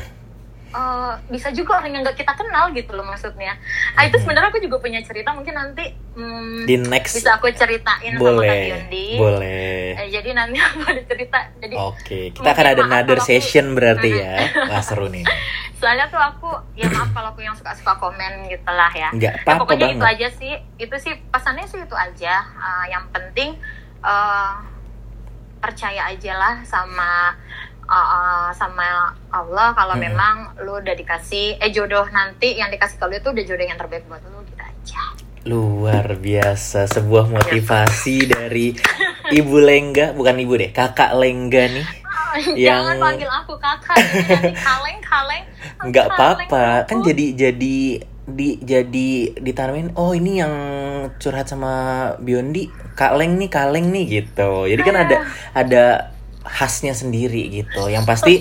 [0.75, 3.55] uh, bisa juga orang yang gak kita kenal gitu loh maksudnya.
[3.95, 8.15] Ah itu sebenarnya aku juga punya cerita mungkin nanti hmm, di next bisa aku ceritain
[8.19, 9.07] boleh, sama Kak Yondi.
[9.19, 9.83] Boleh.
[9.99, 11.39] Eh, jadi nanti aku ada cerita.
[11.59, 12.23] Jadi Oke, okay.
[12.35, 14.35] kita akan ada another session aku, berarti ya.
[14.71, 15.25] Wah seru nih.
[15.76, 16.49] Soalnya tuh aku
[16.80, 19.09] ya maaf kalau aku yang suka-suka komen gitu lah ya.
[19.11, 19.97] Enggak apa-apa ya, pokoknya banget.
[19.97, 20.53] itu aja sih.
[20.80, 22.34] Itu sih pesannya sih itu aja.
[22.55, 23.59] Uh, yang penting
[24.03, 24.63] uh,
[25.59, 27.34] percaya aja lah sama
[27.89, 30.03] uh, sama Allah kalau hmm.
[30.05, 33.80] memang lu udah dikasih eh jodoh nanti yang dikasih ke lu itu udah jodoh yang
[33.80, 35.03] terbaik buat lu gitu aja
[35.45, 38.73] luar biasa sebuah motivasi dari
[39.38, 41.86] ibu Lengga bukan ibu deh kakak Lengga nih
[42.55, 43.97] yang jangan panggil aku kakak
[44.67, 45.45] kaleng kaleng
[45.89, 47.77] nggak apa-apa kan jadi jadi
[48.25, 50.53] di jadi ditanamin oh ini yang
[51.21, 51.73] curhat sama
[52.17, 55.17] Biondi kaleng nih kaleng nih gitu jadi kan ada
[55.53, 55.86] ada
[56.45, 57.89] khasnya sendiri gitu.
[57.89, 58.33] Yang pasti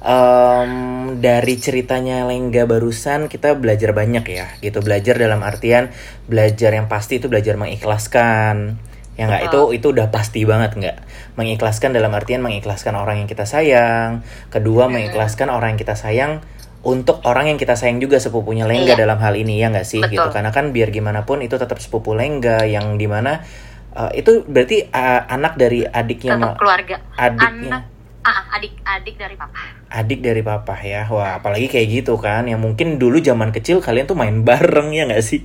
[0.00, 0.72] um,
[1.20, 4.80] dari ceritanya Lengga barusan kita belajar banyak ya gitu.
[4.80, 5.92] Belajar dalam artian
[6.26, 8.80] belajar yang pasti itu belajar mengikhlaskan.
[9.12, 10.96] Ya nggak itu itu udah pasti banget nggak
[11.36, 14.24] mengikhlaskan dalam artian mengikhlaskan orang yang kita sayang.
[14.48, 16.40] Kedua mengikhlaskan orang yang kita sayang
[16.82, 18.98] untuk orang yang kita sayang juga sepupunya Lengga iya.
[18.98, 20.18] dalam hal ini ya nggak sih gitu.
[20.18, 20.18] Betul.
[20.18, 23.44] gitu karena kan biar gimana pun itu tetap sepupu Lengga yang di mana
[23.92, 26.96] Uh, itu berarti uh, anak dari adiknya Tetap keluarga.
[27.12, 27.76] Adiknya.
[27.76, 27.82] Anak
[28.24, 29.81] ah, adik adik dari papa.
[29.92, 31.04] Adik dari papa ya.
[31.12, 32.48] Wah, apalagi kayak gitu kan.
[32.48, 35.44] Yang mungkin dulu zaman kecil kalian tuh main bareng ya nggak sih?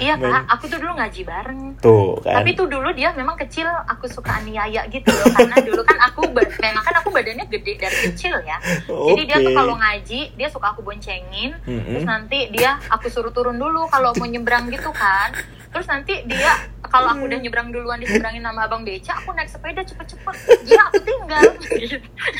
[0.00, 0.32] Iya, main...
[0.32, 0.56] Kak.
[0.56, 1.60] Aku tuh dulu ngaji bareng.
[1.84, 2.40] Tuh, kan.
[2.40, 5.28] Tapi tuh dulu dia memang kecil, aku suka aniaya gitu loh.
[5.36, 8.56] Karena dulu kan aku memang kan aku badannya gede dari kecil ya.
[8.88, 9.08] Okay.
[9.12, 11.52] Jadi dia tuh kalau ngaji, dia suka aku boncengin.
[11.68, 11.92] Mm -hmm.
[11.92, 15.36] Terus nanti dia aku suruh turun dulu kalau mau nyebrang gitu kan
[15.72, 16.52] terus nanti dia
[16.92, 20.36] kalau aku udah nyebrang duluan diseberangin nama abang beca aku naik sepeda cepet-cepet
[20.68, 21.42] dia aku tinggal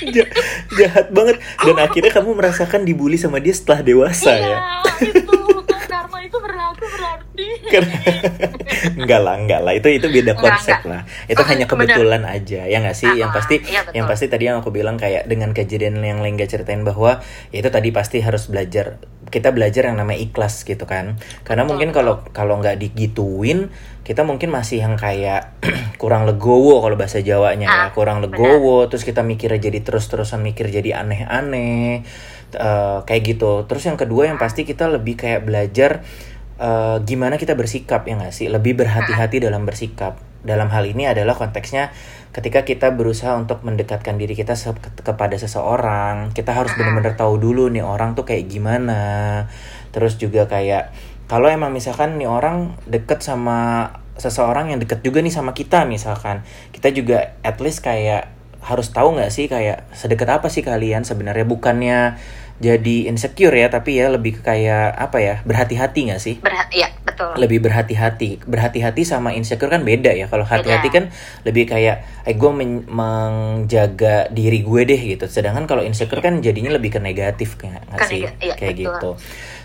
[0.77, 4.59] jahat banget dan akhirnya kamu merasakan dibully sama dia setelah dewasa iya, ya?
[5.07, 5.39] itu.
[5.89, 7.47] Karma itu berlaku berarti.
[8.99, 9.73] Enggak lah enggak lah.
[9.79, 11.03] Itu itu beda konsep enggak, lah.
[11.31, 12.37] Itu oh, hanya kebetulan bener.
[12.43, 13.07] aja ya nggak sih?
[13.07, 16.19] Uh, yang ah, pasti iya, yang pasti tadi yang aku bilang kayak dengan kejadian yang
[16.19, 17.23] Lengga ceritain bahwa
[17.55, 18.99] ya itu tadi pasti harus belajar
[19.33, 21.17] kita belajar yang namanya ikhlas gitu kan.
[21.43, 23.73] Karena betul, mungkin kalau kalau nggak digituin
[24.05, 25.57] kita mungkin masih yang kayak
[26.03, 27.73] kurang legowo kalau bahasa Jawanya ya.
[27.73, 28.91] ah, ya kurang legowo bener.
[28.93, 32.05] terus kita mikirnya jadi terus-terusan mikir jadi aneh-aneh
[32.59, 33.65] uh, kayak gitu.
[33.65, 36.05] Terus yang kedua yang pasti kita lebih kayak belajar
[36.61, 38.53] uh, gimana kita bersikap ya nggak sih?
[38.53, 41.95] Lebih berhati-hati dalam bersikap dalam hal ini adalah konteksnya
[42.35, 44.75] ketika kita berusaha untuk mendekatkan diri kita se
[45.05, 49.03] kepada seseorang kita harus benar-benar tahu dulu nih orang tuh kayak gimana.
[49.95, 50.91] Terus juga kayak
[51.31, 56.45] kalau emang misalkan nih orang deket sama seseorang yang deket juga nih sama kita misalkan
[56.77, 58.29] kita juga at least kayak
[58.63, 61.43] harus tahu nggak sih kayak sedekat apa sih kalian sebenarnya?
[61.43, 61.99] Bukannya
[62.63, 66.39] jadi insecure ya tapi ya lebih kayak apa ya berhati-hati nggak sih?
[66.39, 67.35] Berhati ya betul.
[67.35, 68.45] Lebih berhati-hati.
[68.47, 70.31] Berhati-hati sama insecure kan beda ya.
[70.31, 71.05] Kalau hati-hati kan
[71.43, 75.27] lebih kayak eh gue men menjaga diri gue deh gitu.
[75.27, 78.23] Sedangkan kalau insecure kan jadinya lebih ke negatif kayak nggak sih?
[78.39, 78.85] iya, kayak betul.
[78.87, 79.11] gitu.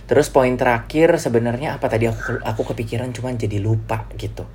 [0.07, 4.47] Terus poin terakhir sebenarnya apa tadi aku aku kepikiran cuman jadi lupa gitu.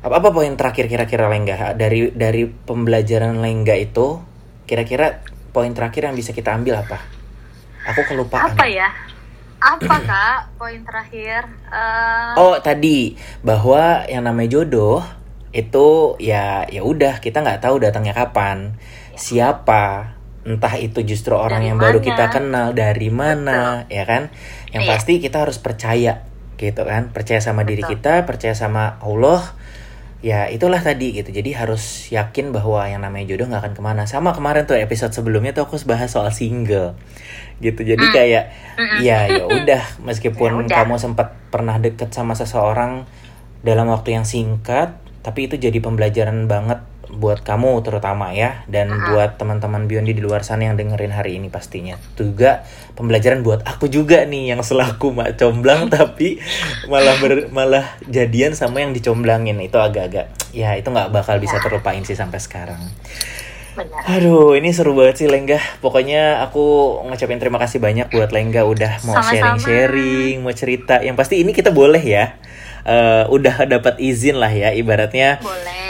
[0.00, 1.76] Apa apa poin terakhir kira-kira lengga?
[1.76, 4.20] Dari dari pembelajaran lengga itu
[4.64, 5.20] kira-kira
[5.52, 7.13] poin terakhir yang bisa kita ambil apa
[7.92, 8.52] Aku kelupaan.
[8.52, 8.88] Apa ya?
[9.64, 10.38] Apa kak?
[10.60, 11.48] Poin terakhir.
[11.72, 12.32] Uh...
[12.36, 15.00] Oh tadi bahwa yang namanya jodoh
[15.54, 18.74] itu ya ya udah kita nggak tahu datangnya kapan,
[19.14, 19.16] ya.
[19.16, 21.86] siapa, entah itu justru orang dari yang mana?
[21.88, 23.94] baru kita kenal dari mana, Betul.
[23.94, 24.22] ya kan?
[24.74, 24.90] Yang iya.
[24.90, 26.26] pasti kita harus percaya
[26.58, 27.70] gitu kan, percaya sama Betul.
[27.70, 29.54] diri kita, percaya sama Allah
[30.24, 31.28] ya itulah tadi gitu.
[31.28, 34.02] Jadi harus yakin bahwa yang namanya jodoh nggak akan ke mana.
[34.08, 36.96] Sama kemarin tuh episode sebelumnya tuh aku bahas soal single.
[37.60, 37.84] Gitu.
[37.84, 38.12] Jadi mm.
[38.16, 38.44] kayak
[38.80, 39.84] mm ya ya udah.
[40.00, 43.04] Meskipun ya kamu sempat pernah deket sama seseorang
[43.60, 46.84] dalam waktu yang singkat tapi itu jadi pembelajaran banget
[47.14, 49.06] buat kamu terutama ya dan uh -huh.
[49.14, 52.66] buat teman-teman Biondi di luar sana yang dengerin hari ini pastinya juga
[52.98, 56.42] pembelajaran buat aku juga nih yang selaku mak comblang tapi
[56.90, 61.62] malah ber, malah jadian sama yang dicomblangin itu agak-agak ya itu nggak bakal bisa ya.
[61.62, 62.78] terlupain sih sampai sekarang.
[63.74, 64.06] Benar.
[64.06, 65.58] Aduh, ini seru banget sih Lengga.
[65.82, 71.02] Pokoknya aku ngucapin terima kasih banyak buat Lengga udah mau sharing-sharing, mau cerita.
[71.02, 72.38] Yang pasti ini kita boleh ya
[72.84, 75.40] uh, udah dapat izin lah ya ibaratnya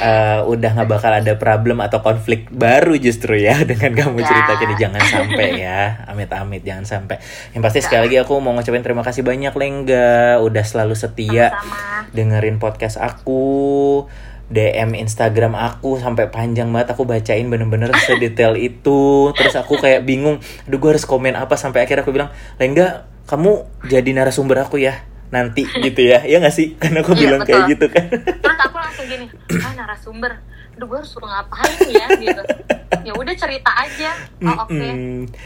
[0.01, 4.27] uh, udah nggak bakal ada problem atau konflik baru justru ya dengan kamu ya.
[4.27, 7.19] cerita jadi jangan sampai ya amit-amit jangan sampai.
[7.53, 7.85] Yang pasti ya.
[7.85, 10.41] sekali lagi aku mau ngucapin terima kasih banyak Lengga.
[10.41, 12.09] Udah selalu setia Sama-sama.
[12.15, 14.07] dengerin podcast aku
[14.45, 16.95] DM Instagram aku sampai panjang banget.
[16.95, 19.35] Aku bacain bener-bener sedetail itu.
[19.35, 20.39] Terus aku kayak bingung
[20.71, 21.59] aduh gue harus komen apa?
[21.59, 26.23] Sampai akhirnya aku bilang Lengga kamu jadi narasumber aku ya nanti gitu ya.
[26.23, 26.79] Ya nggak sih?
[26.79, 27.51] Karena aku iya, bilang betul.
[27.51, 28.05] kayak gitu kan.
[28.15, 29.27] Terus aku langsung gini
[29.59, 30.33] ah narasumber.
[30.75, 32.07] Aduh gue harus suruh ngapain ya?
[32.15, 32.43] Gitu.
[33.05, 34.11] Ya udah cerita aja.
[34.47, 34.71] Oh oke.
[34.71, 34.91] Okay.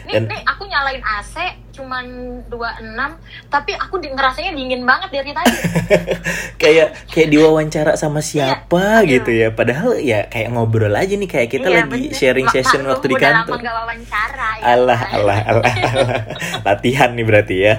[0.08, 0.28] nih Dan...
[0.28, 1.34] nih aku nyalain AC
[1.78, 2.04] cuman
[2.50, 5.56] 26 tapi aku di, ngerasanya dingin banget dari tadi.
[6.62, 9.48] Kayak kayak diwawancara sama siapa iya, gitu ya.
[9.54, 12.18] Padahal ya kayak ngobrol aja nih kayak kita iya, lagi bener.
[12.18, 13.62] sharing session waktu di kantor.
[13.62, 16.22] wawancara ya Allah, Allah Allah Allah
[16.66, 17.74] latihan nih berarti ya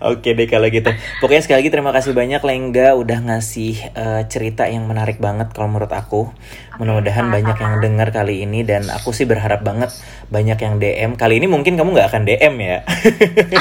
[0.00, 0.88] Oke deh kalau gitu.
[1.20, 5.68] Pokoknya sekali lagi terima kasih banyak Lengga udah ngasih uh, cerita yang menarik banget kalau
[5.68, 6.32] menurut aku.
[6.80, 9.92] Mudah-mudahan banyak yang dengar kali ini dan aku sih berharap banget
[10.32, 11.10] banyak yang DM.
[11.20, 12.78] Kali ini mungkin kamu nggak akan DM ya.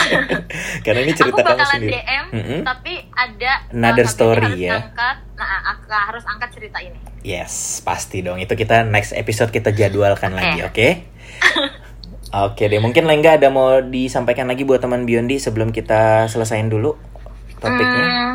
[0.88, 1.92] Karena ini cerita aku kamu sendiri.
[2.00, 2.60] DM, mm -hmm.
[2.64, 4.80] tapi ada another story ya.
[4.80, 6.96] Angkat, nah, aku harus angkat cerita ini.
[7.20, 8.40] Yes, pasti dong.
[8.40, 10.40] Itu kita next episode kita jadwalkan okay.
[10.40, 10.72] lagi, oke?
[10.72, 10.92] Okay?
[12.30, 16.94] Oke deh, mungkin Lengga ada mau disampaikan lagi buat teman Biondi sebelum kita selesaiin dulu
[17.58, 18.06] topiknya.
[18.06, 18.34] Hmm,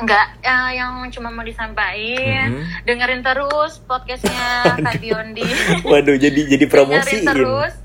[0.00, 2.88] enggak, ya, yang cuma mau disampaikan, hmm.
[2.88, 5.44] dengerin terus podcastnya Kak Biondi.
[5.84, 7.20] Waduh, jadi jadi promosi.
[7.20, 7.76] terus,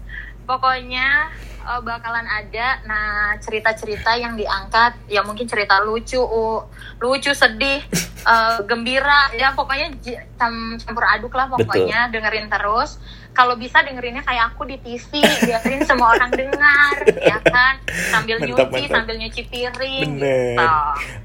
[0.48, 1.36] pokoknya
[1.70, 6.66] uh, bakalan ada nah cerita-cerita yang diangkat ya mungkin cerita lucu uh,
[6.98, 7.86] lucu sedih
[8.26, 9.94] uh, gembira ya pokoknya
[10.40, 12.14] campur aduk lah pokoknya Betul.
[12.18, 12.98] dengerin terus
[13.40, 17.80] kalau bisa dengerinnya kayak aku di TV biarin semua orang dengar ya kan?
[18.12, 18.92] Sambil mantap, nyuci mantap.
[19.00, 20.60] sambil nyuci piring bener.
[20.60, 20.68] gitu.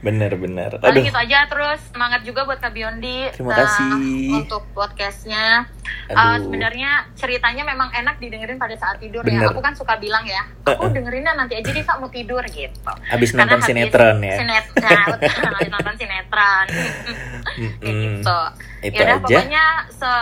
[0.06, 0.70] bener bener.
[0.78, 1.02] Aduh.
[1.02, 3.34] gitu aja terus semangat juga buat Kak Biondi.
[3.34, 3.90] Terima uh, kasih.
[4.30, 5.66] untuk podcastnya.
[6.06, 9.34] Uh, sebenarnya ceritanya memang enak didengerin pada saat tidur ya.
[9.34, 9.50] bener.
[9.50, 12.92] ya aku kan suka bilang ya aku dengerinnya nanti aja deh kak mau tidur gitu.
[13.10, 14.36] Habis nonton Karena sinetron ya.
[14.38, 15.18] sinetron
[15.50, 16.66] habis nonton sinetron.
[17.84, 18.40] Gitu
[18.85, 19.24] itu Yaudah, aja.
[19.24, 20.12] pokoknya se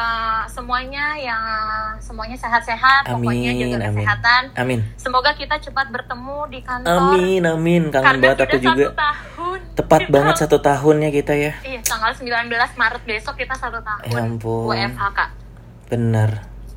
[0.55, 1.43] semuanya yang
[1.99, 4.07] semuanya sehat-sehat pokoknya jaga amin.
[4.07, 4.43] kesehatan.
[4.55, 4.81] Amin.
[4.95, 7.11] Semoga kita cepat bertemu di kantor.
[7.11, 7.83] Amin amin.
[7.91, 8.95] Kangen banget aku juga.
[8.95, 9.59] tahun.
[9.75, 11.53] tepat banget satu tahunnya kita ya.
[11.67, 14.07] Iya tanggal 19 Maret besok kita satu tahun.
[14.07, 14.71] Ya ampun.
[14.71, 15.29] WFH kak.
[15.91, 16.31] Bener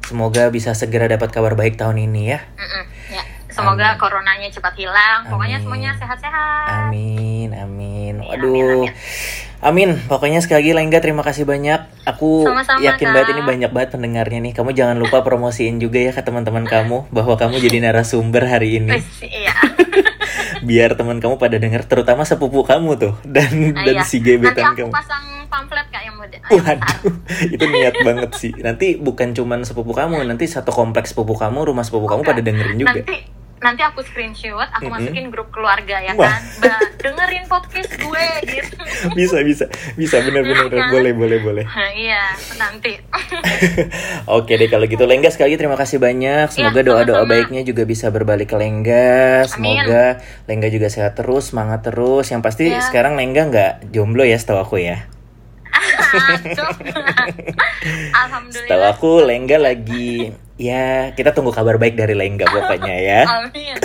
[0.05, 2.39] semoga bisa segera dapat kabar baik tahun ini ya.
[2.57, 2.83] Mm -mm,
[3.13, 3.23] ya
[3.53, 4.01] semoga amin.
[4.01, 5.29] coronanya cepat hilang.
[5.29, 6.89] Pokoknya semuanya sehat-sehat.
[6.89, 8.13] Amin amin.
[8.25, 8.49] Waduh.
[8.51, 8.91] amin, amin,
[9.65, 9.97] amin.
[10.05, 12.05] Pokoknya sekali lagi Lengga terima kasih banyak.
[12.05, 14.53] Aku Sama-sama, yakin banget ini banyak banget pendengarnya nih.
[14.53, 19.01] Kamu jangan lupa promosiin juga ya ke teman-teman kamu bahwa kamu jadi narasumber hari ini.
[19.25, 19.55] Iya.
[20.67, 24.05] Biar teman kamu pada dengar terutama sepupu kamu tuh dan ah, dan iya.
[24.05, 24.93] si gebetan Nanti aku kamu.
[24.93, 26.41] pasang pamflet kayak yang model.
[26.49, 26.97] Waduh,
[27.53, 28.51] itu niat banget sih.
[28.57, 32.77] Nanti bukan cuman sepupu kamu, nanti satu kompleks sepupu kamu, rumah sepupu kamu pada dengerin
[32.81, 32.97] juga.
[32.97, 34.93] Nanti nanti aku screenshot aku mm -hmm.
[34.93, 36.29] masukin grup keluarga ya Wah.
[36.29, 36.41] kan?
[36.61, 38.77] Ba, dengerin podcast gue gitu.
[39.17, 39.65] Bisa bisa.
[39.97, 40.89] Bisa benar-benar ya, kan?
[40.93, 41.65] boleh boleh boleh.
[41.95, 42.99] Iya nanti.
[44.37, 45.09] Oke deh kalau gitu.
[45.09, 46.47] Lengga sekali lagi terima kasih banyak.
[46.51, 49.47] Iya, semoga doa-doa baiknya juga bisa berbalik ke Lengga.
[49.49, 50.45] Semoga Amin.
[50.45, 52.29] Lengga juga sehat terus semangat terus.
[52.29, 52.83] Yang pasti ya.
[52.85, 55.07] sekarang Lengga nggak jomblo ya setahu aku ya.
[58.13, 58.69] Alhamdulillah.
[58.69, 63.21] Setahu aku Lengga lagi ya kita tunggu kabar baik dari Lengga pokoknya ya.
[63.43, 63.75] Amin.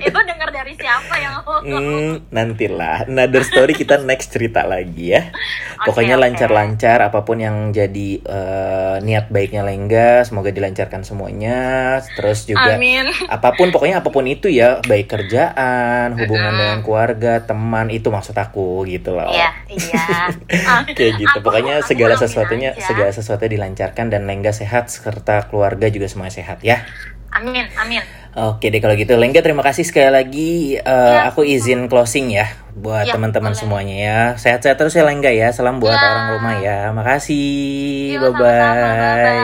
[0.00, 3.08] Itu dengar dari siapa yang hmm, nantilah.
[3.08, 5.28] Another story kita next cerita lagi ya.
[5.28, 7.08] Okay, pokoknya lancar-lancar okay.
[7.12, 12.00] apa pun yang jadi uh, niat baiknya Lengga, semoga dilancarkan semuanya.
[12.16, 13.04] Terus juga Amin.
[13.28, 16.60] apa pun pokoknya apa pun itu ya, baik kerjaan, hubungan uh -uh.
[16.64, 19.28] dengan keluarga, teman itu maksud aku gitu loh.
[19.28, 20.04] Iya, iya.
[20.96, 21.38] Kayak gitu.
[21.40, 26.34] Aku, pokoknya aku segala sesuatunya segala sesuatu dilancarkan dan Lengga sehat serta keluarga juga semuanya
[26.38, 26.86] sehat ya.
[27.34, 27.98] Amin, amin.
[28.34, 31.30] Oke deh kalau gitu Lengga terima kasih sekali lagi uh, ya.
[31.30, 34.18] aku izin closing ya buat ya, teman-teman semuanya ya.
[34.38, 35.50] Sehat-sehat terus ya Lengga ya.
[35.50, 36.02] Salam buat ya.
[36.02, 36.78] orang rumah ya.
[36.94, 38.18] Makasih.
[38.22, 39.42] Bye bye.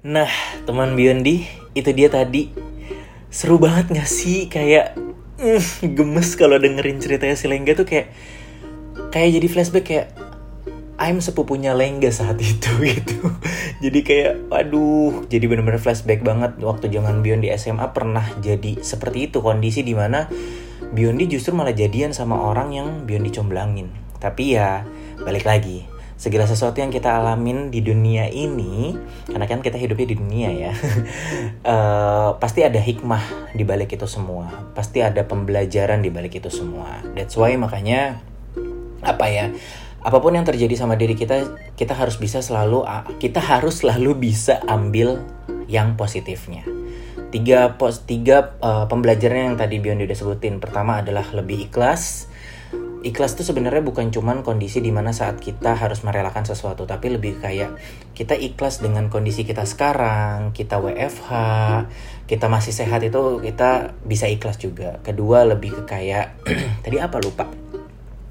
[0.00, 0.30] Nah,
[0.66, 2.50] teman Biondi, itu dia tadi.
[3.30, 4.98] Seru banget gak sih kayak
[5.38, 8.10] mm, gemes kalau dengerin ceritanya si Lengga tuh kayak
[9.14, 10.06] kayak jadi flashback kayak
[11.00, 13.18] I'm sepupunya Lengga saat itu gitu.
[13.80, 19.40] jadi kayak waduh, jadi bener-bener flashback banget waktu zaman Biondi SMA pernah jadi seperti itu
[19.40, 20.28] kondisi di mana
[20.92, 23.88] Biondi justru malah jadian sama orang yang Biondi comblangin.
[24.20, 24.84] Tapi ya
[25.24, 25.88] balik lagi,
[26.20, 28.92] segala sesuatu yang kita alamin di dunia ini,
[29.24, 30.72] karena kan kita hidupnya di dunia ya,
[31.64, 37.00] uh, pasti ada hikmah di balik itu semua, pasti ada pembelajaran di balik itu semua.
[37.16, 38.20] That's why makanya
[39.00, 39.46] apa ya?
[40.00, 41.44] Apa pun yang terjadi sama diri kita
[41.76, 42.88] kita harus bisa selalu
[43.20, 45.20] kita harus selalu bisa ambil
[45.68, 46.64] yang positifnya.
[47.30, 50.58] Tiga pos tiga uh, pembelajaran yang tadi Biondi udah sebutin.
[50.58, 52.26] Pertama adalah lebih ikhlas.
[53.00, 57.40] Ikhlas itu sebenarnya bukan cuman kondisi di mana saat kita harus merelakan sesuatu tapi lebih
[57.40, 57.72] kayak
[58.12, 61.32] kita ikhlas dengan kondisi kita sekarang kita WFH
[62.28, 65.00] kita masih sehat itu kita bisa ikhlas juga.
[65.04, 66.40] Kedua lebih ke kayak
[66.84, 67.16] tadi apa?
[67.20, 67.69] Lupa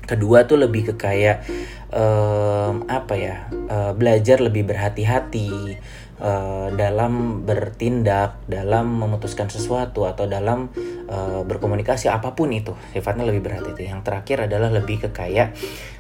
[0.10, 1.45] kedua tuh lebih ke kayak
[1.93, 3.36] um, apa ya
[3.70, 5.78] uh, belajar lebih berhati-hati
[6.18, 10.74] uh, dalam bertindak dalam memutuskan sesuatu atau dalam
[11.05, 12.74] uh, berkomunikasi apa pun itu.
[12.89, 13.86] Sifatnya lebih berhati-hati.
[13.86, 15.53] Yang terakhir adalah lebih ke kayak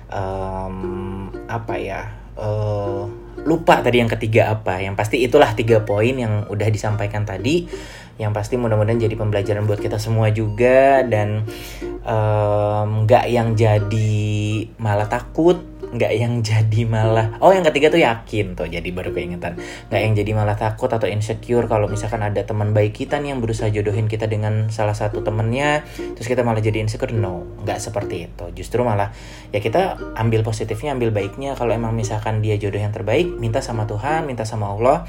[0.09, 2.01] um, apa ya
[2.33, 3.05] uh,
[3.45, 4.81] lupa tadi yang ketiga apa.
[4.81, 7.69] Yang pasti itulah tiga poin yang udah disampaikan tadi
[8.19, 11.47] yang pasti mudah-mudahan jadi pembelajaran buat kita semua juga dan
[13.07, 14.19] nggak um, yang jadi
[14.75, 19.57] malah takut nggak yang jadi malah oh yang ketiga tuh yakin tuh jadi baru keingetan.
[19.89, 23.41] Nggak yang jadi malah takut atau insecure kalau misalkan ada teman baik kita nih yang
[23.41, 27.15] berusaha jodohin kita dengan salah satu temennya terus kita malah jadi insecure.
[27.15, 28.45] No nggak seperti itu.
[28.53, 29.15] Justru malah
[29.49, 31.57] ya kita ambil positifnya ambil baiknya.
[31.57, 35.07] Kalau emang misalkan dia jodoh yang terbaik minta sama Tuhan minta sama Allah.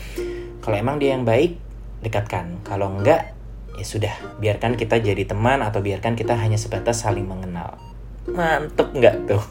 [0.61, 1.70] Kalau emang dia yang baik
[2.01, 2.61] dekatkan.
[2.65, 3.33] Kalau enggak,
[3.77, 7.81] ya sudah, biarkan kita jadi teman atau biarkan kita hanya sebatas saling mengenal.
[8.29, 9.45] Mantep nggak tuh?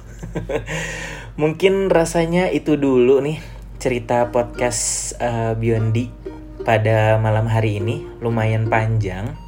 [1.41, 3.39] Mungkin rasanya itu dulu nih
[3.79, 6.11] cerita podcast uh, Biondi
[6.67, 9.39] pada malam hari ini lumayan panjang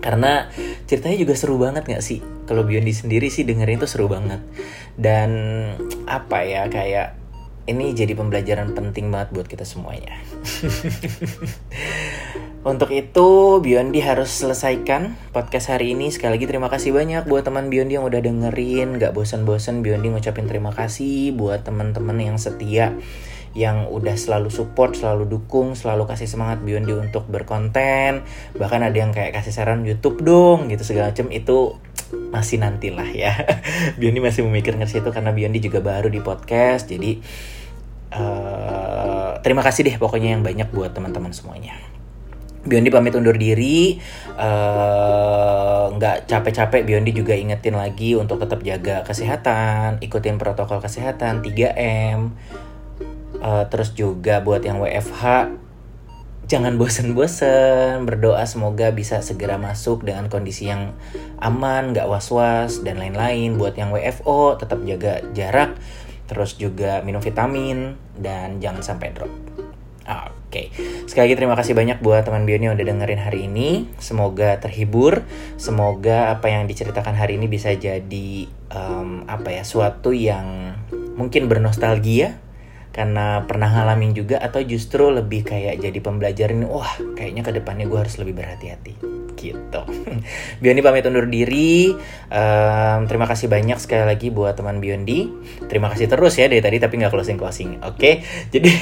[0.00, 0.48] karena
[0.88, 4.40] ceritanya juga seru banget nggak sih kalau Biondi sendiri sih dengerin tuh seru banget
[4.96, 5.30] dan
[6.08, 7.17] apa ya kayak
[7.68, 10.16] ini jadi pembelajaran penting banget buat kita semuanya.
[12.64, 16.10] Untuk itu, Biondi harus selesaikan podcast hari ini.
[16.10, 18.98] Sekali lagi terima kasih banyak buat teman Biondi yang udah dengerin.
[18.98, 22.96] Gak bosan-bosan Biondi ngucapin terima kasih buat teman-teman yang setia
[23.56, 28.22] yang udah selalu support, selalu dukung, selalu kasih semangat Biondi untuk berkonten.
[28.54, 31.78] Bahkan ada yang kayak kasih saran YouTube dong gitu segala macam itu
[32.30, 33.32] masih nantilah ya.
[33.98, 36.86] Biondi masih memikirkan situ karena Biondi juga baru di podcast.
[36.86, 37.18] Jadi
[38.14, 41.76] uh, terima kasih deh pokoknya yang banyak buat teman-teman semuanya.
[42.68, 43.96] Biondi pamit undur diri,
[44.36, 51.40] eh, nggak uh, capek-capek Biondi juga ingetin lagi untuk tetap jaga kesehatan, ikutin protokol kesehatan
[51.40, 52.34] 3M,
[53.40, 55.48] uh, terus juga buat yang WFH
[56.48, 60.96] jangan bosen-bosen berdoa semoga bisa segera masuk dengan kondisi yang
[61.38, 63.60] aman, nggak was-was dan lain-lain.
[63.60, 65.76] Buat yang WFO tetap jaga jarak,
[66.28, 69.32] terus juga minum vitamin dan jangan sampai drop.
[70.08, 71.04] Oke, okay.
[71.04, 73.84] sekali lagi terima kasih banyak buat teman Bioni yang udah dengerin hari ini.
[74.00, 75.28] Semoga terhibur,
[75.60, 80.72] semoga apa yang diceritakan hari ini bisa jadi um, apa ya, suatu yang
[81.20, 82.40] mungkin bernostalgia
[82.98, 87.94] karena pernah ngalamin juga atau justru lebih kayak jadi pembelajaran wah kayaknya ke depannya gue
[87.94, 88.98] harus lebih berhati-hati.
[89.38, 89.82] Gitu.
[90.60, 91.94] Biondi pamit undur diri.
[92.26, 95.30] Um, terima kasih banyak sekali lagi buat teman Biondi.
[95.70, 98.26] Terima kasih terus ya dari tadi tapi nggak closing closing oke okay?
[98.54, 98.72] jadi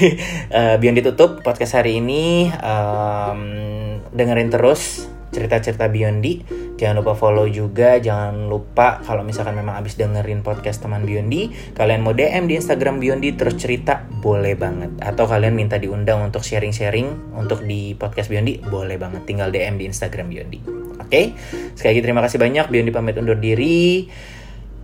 [0.49, 2.49] uh, Biondi tutup podcast hari ini.
[2.57, 6.41] Um, dengerin terus cerita-cerita Biondi.
[6.81, 12.01] Jangan lupa follow juga, jangan lupa kalau misalkan memang abis dengerin podcast teman Biondi, kalian
[12.01, 14.97] mau DM di Instagram Biondi terus cerita, boleh banget.
[15.05, 19.29] Atau kalian minta diundang untuk sharing-sharing untuk di podcast Biondi, boleh banget.
[19.29, 20.59] Tinggal DM di Instagram Biondi.
[20.97, 21.25] Oke, okay?
[21.77, 22.67] sekali lagi terima kasih banyak.
[22.73, 24.09] Biondi pamit undur diri.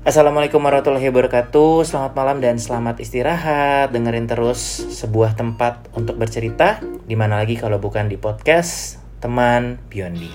[0.02, 4.58] Assalamualaikum warahmatullahi wabarakatuh Selamat malam dan selamat istirahat Dengerin terus
[4.98, 10.26] sebuah tempat untuk bercerita Di mana lagi kalau bukan di podcast teman Biondi.